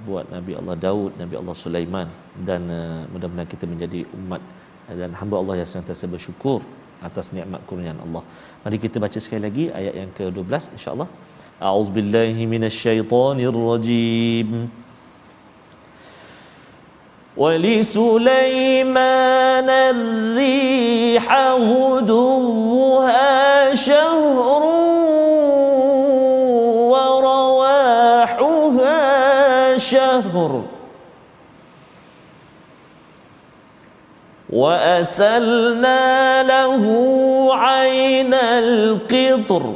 [0.07, 2.09] buat Nabi Allah Daud, Nabi Allah Sulaiman
[2.49, 2.63] dan
[3.11, 4.39] mudah-mudahan kita menjadi umat
[5.01, 6.59] dan hamba Allah yang sentiasa bersyukur
[7.09, 8.23] atas nikmat kurniaan Allah.
[8.63, 11.09] Mari kita baca sekali lagi ayat yang ke-12 insya-Allah.
[11.69, 14.49] A'udzubillahi minasyaitonirrajim.
[17.37, 19.01] ولسليمان
[19.71, 23.27] الريح غدوها
[23.75, 24.63] شهر
[28.47, 30.63] ورواحها شهر
[34.51, 36.85] وأسلنا له
[37.55, 39.75] عين القطر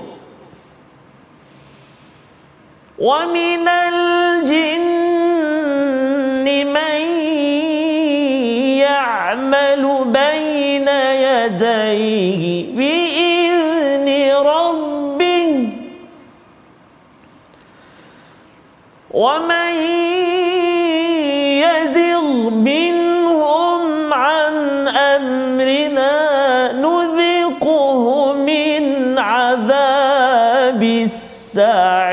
[2.99, 4.81] ومن الجن
[6.73, 7.20] من
[9.31, 10.89] يعمل بين
[11.27, 12.43] يديه
[12.75, 14.09] بإذن
[14.47, 15.69] ربه.
[19.11, 19.75] ومن
[22.51, 26.13] منهم عن أمرنا
[26.73, 32.10] نذقه من عذاب السعير.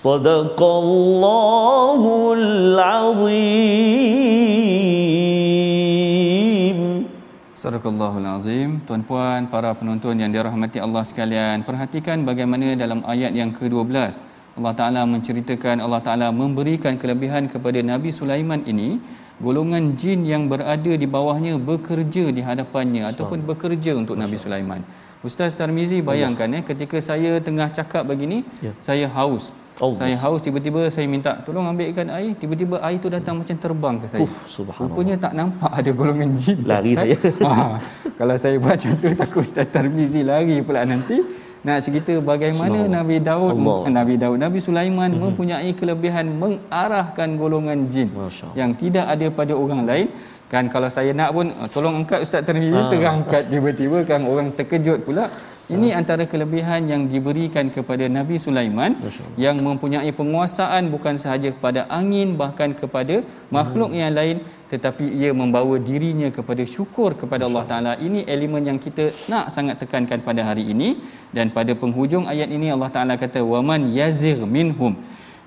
[0.00, 2.00] صدق الله
[5.66, 6.78] العظيم
[7.56, 8.84] Sadaqallahul Azim.
[8.84, 14.20] Tuan-puan, para penonton yang dirahmati Allah sekalian, perhatikan bagaimana dalam ayat yang ke-12
[14.56, 19.00] Allah Taala menceritakan Allah Taala memberikan kelebihan kepada Nabi Sulaiman ini
[19.40, 24.80] golongan jin yang berada di bawahnya bekerja di hadapannya ataupun bekerja untuk Nabi Sulaiman.
[25.24, 28.72] Ustaz Tarmizi bayangkan ya ketika saya tengah cakap begini Ya.
[28.80, 29.52] saya haus.
[29.81, 29.97] Allah.
[29.97, 34.05] Saya haus tiba-tiba saya minta tolong ambilkan air tiba-tiba air tu datang macam terbang ke
[34.13, 34.21] saya.
[34.23, 34.93] Uh, subhanallah.
[34.93, 36.59] Rupanya tak nampak ada golongan jin.
[36.71, 37.17] Lari saya.
[37.51, 37.81] Ha,
[38.19, 41.17] kalau saya buat macam tu takut Ustaz Tarmizi lari pula nanti.
[41.61, 42.89] Nak cerita bagaimana.
[42.89, 43.79] Nabi Daud Allah.
[43.97, 45.23] Nabi Daud Nabi Sulaiman mm-hmm.
[45.25, 48.09] mempunyai kelebihan mengarahkan golongan jin
[48.57, 50.07] yang tidak ada pada orang lain
[50.51, 52.89] kan kalau saya nak pun "Oh, tolong angkat Ustaz Tarmizi Ah.
[52.91, 55.25] terangkat tiba-tiba kan orang terkejut pula
[55.69, 58.97] ini antara kelebihan yang diberikan kepada Nabi Sulaiman
[59.37, 63.21] yang mempunyai penguasaan bukan sahaja kepada angin bahkan kepada
[63.53, 64.41] makhluk yang lain
[64.71, 67.93] tetapi ia membawa dirinya kepada syukur kepada Allah Taala.
[68.07, 70.95] Ini elemen yang kita nak sangat tekankan pada hari ini.
[71.35, 74.95] Dan pada penghujung ayat ini Allah Taala kata waman yazir minhum.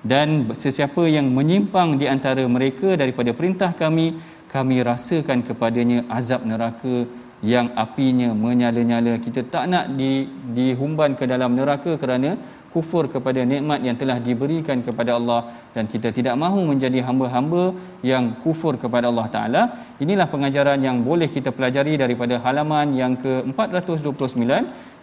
[0.05, 4.13] Dan sesiapa yang menyimpang di antara mereka daripada perintah kami
[4.53, 7.09] kami rasakan kepadanya azab neraka
[7.41, 9.19] yang apinya menyala-nyala.
[9.25, 10.11] Kita tak nak di
[10.57, 12.31] dihumban ke dalam neraka kerana
[12.75, 15.41] kufur kepada nikmat yang telah diberikan kepada Allah.
[15.75, 17.63] Dan kita tidak mahu menjadi hamba-hamba
[18.11, 19.63] yang kufur kepada Allah Taala.
[20.03, 24.43] Inilah pengajaran yang boleh kita pelajari daripada halaman yang ke-429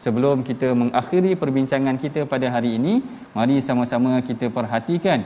[0.05, 2.95] sebelum kita mengakhiri perbincangan kita pada hari ini
[3.39, 5.25] mari sama-sama kita perhatikan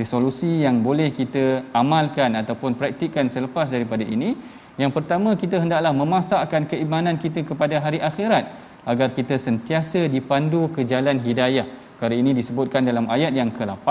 [0.00, 1.44] resolusi yang boleh kita
[1.80, 4.36] amalkan ataupun praktikkan selepas daripada ini
[4.78, 8.48] yang pertama kita hendaklah memasakkan keimanan kita kepada hari akhirat
[8.86, 11.66] agar kita sentiasa dipandu ke jalan hidayah.
[11.98, 13.86] Kali ini disebutkan dalam ayat yang ke-8.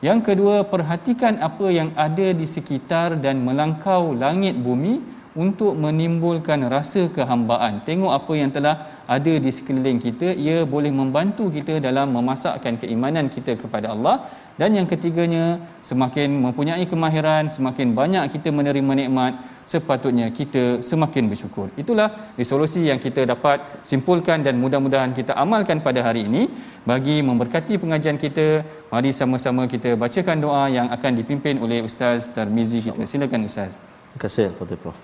[0.00, 5.00] Yang kedua, perhatikan apa yang ada di sekitar dan melangkau langit bumi
[5.34, 7.82] untuk menimbulkan rasa kehambaan.
[7.82, 13.26] Tengok apa yang telah ada di sekeliling kita, ia boleh membantu kita dalam memasakkan keimanan
[13.28, 14.24] kita kepada Allah.
[14.59, 21.71] Dan yang ketiganya, semakin mempunyai kemahiran, semakin banyak kita menerima nikmat, sepatutnya kita semakin bersyukur.
[21.79, 26.51] Itulah resolusi yang kita dapat simpulkan dan mudah-mudahan kita amalkan pada hari ini
[26.83, 28.67] bagi memberkati pengajian kita.
[28.91, 33.07] Mari sama-sama kita bacakan doa yang akan dipimpin oleh Ustaz Tarmizi kita.
[33.07, 33.79] Silakan Ustaz.
[33.79, 34.99] Terima kasih Fadil Prof.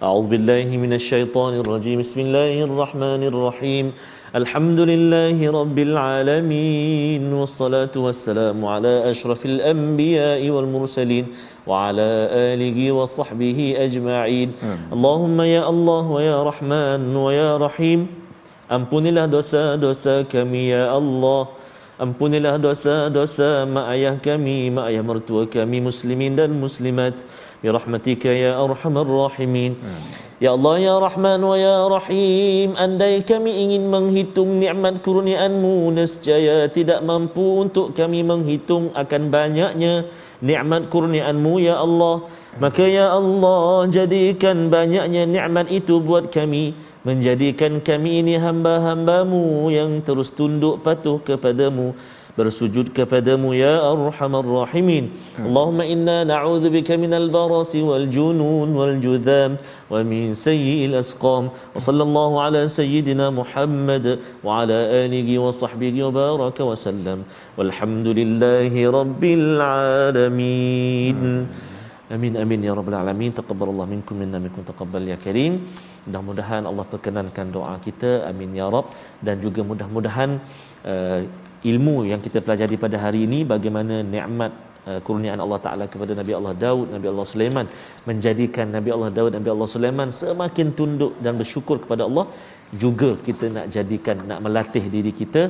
[0.00, 3.86] أعوذ بالله من الشيطان الرجيم بسم الله الرحمن الرحيم
[4.35, 11.25] الحمد لله رب العالمين والصلاة والسلام على أشرف الأنبياء والمرسلين
[11.67, 12.09] وعلى
[12.51, 14.49] آله وصحبه أجمعين
[14.91, 18.07] اللهم يا الله ويا رحمن ويا رحيم
[18.71, 21.47] أمبني له دوسا دوسا كم يا الله
[21.95, 27.23] Ampunilah dosa-dosa mak ayah kami, mak ayah mertua kami, muslimin dan muslimat
[27.65, 29.73] birahmatika ya arhamar rahimin.
[30.37, 37.01] Ya Allah ya Rahman wa ya Rahim, andai kami ingin menghitung nikmat kurniaanmu nescaya tidak
[37.01, 40.05] mampu untuk kami menghitung akan banyaknya
[40.45, 42.27] nikmat kurniaanmu ya Allah.
[42.59, 46.75] Maka ya Allah jadikan banyaknya nikmat itu buat kami
[47.07, 51.95] menjadikan kami ini hamba-hambamu yang terus tunduk patuh kepadamu
[52.37, 55.05] bersujud kepadamu ya arhamar rahimin.
[55.47, 59.57] Allahumma inna na'udzubika minal barasi wal junun wal judham
[59.93, 61.47] wa min sayyi'il asqam.
[61.75, 64.05] Wa sallallahu ala sayyidina Muhammad
[64.45, 67.19] wa ala alihi wa sahbihi wa baraka wa sallam.
[67.59, 71.47] Walhamdulillahi rabbil alamin.
[72.15, 73.31] Amin amin ya rabbal alamin.
[73.39, 75.53] Taqabbalallahu minkum minna minkum taqabbal ya karim.
[76.05, 78.11] Mudah-mudahan Allah perkenankan doa kita.
[78.29, 78.85] Amin ya rab
[79.25, 80.37] dan juga mudah-mudahan
[80.91, 81.21] uh,
[81.71, 84.51] ilmu yang kita pelajari pada hari ini bagaimana nikmat
[84.89, 87.65] uh, kurniaan Allah Taala kepada Nabi Allah Daud, Nabi Allah Sulaiman
[88.09, 92.25] menjadikan Nabi Allah Daud, Nabi Allah Sulaiman semakin tunduk dan bersyukur kepada Allah
[92.83, 95.41] juga kita nak jadikan nak melatih diri kita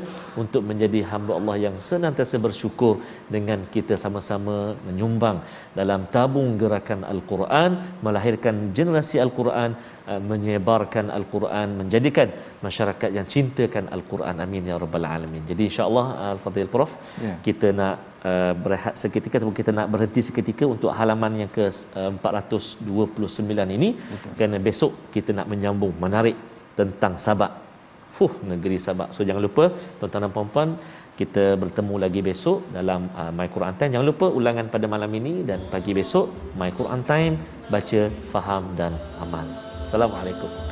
[0.41, 2.93] untuk menjadi hamba Allah yang senantiasa bersyukur
[3.35, 4.55] dengan kita sama-sama
[4.87, 5.37] menyumbang
[5.79, 7.71] dalam tabung gerakan al-Quran
[8.07, 9.71] melahirkan generasi al-Quran
[10.09, 12.29] uh, menyebarkan al-Quran menjadikan
[12.67, 16.91] masyarakat yang cintakan al-Quran amin ya rabbal alamin jadi insyaallah uh, al-fadil prof
[17.25, 17.33] Ya.
[17.45, 17.95] kita nak
[18.29, 21.65] uh, berehat seketika ataupun kita nak berhenti seketika untuk halaman yang ke
[22.01, 24.33] uh, 429 ini Betul.
[24.37, 26.35] kerana besok kita nak menyambung menarik
[26.79, 27.51] tentang Sabak.
[28.15, 29.11] Fuh, negeri Sabak.
[29.15, 30.69] So jangan lupa tuan-tuan dan puan-puan
[31.15, 33.91] kita bertemu lagi besok dalam uh, My Quran Time.
[33.95, 37.35] Jangan lupa ulangan pada malam ini dan pagi besok My Quran Time
[37.71, 38.01] baca,
[38.35, 38.91] faham dan
[39.23, 39.47] amal.
[39.79, 40.64] Assalamualaikum.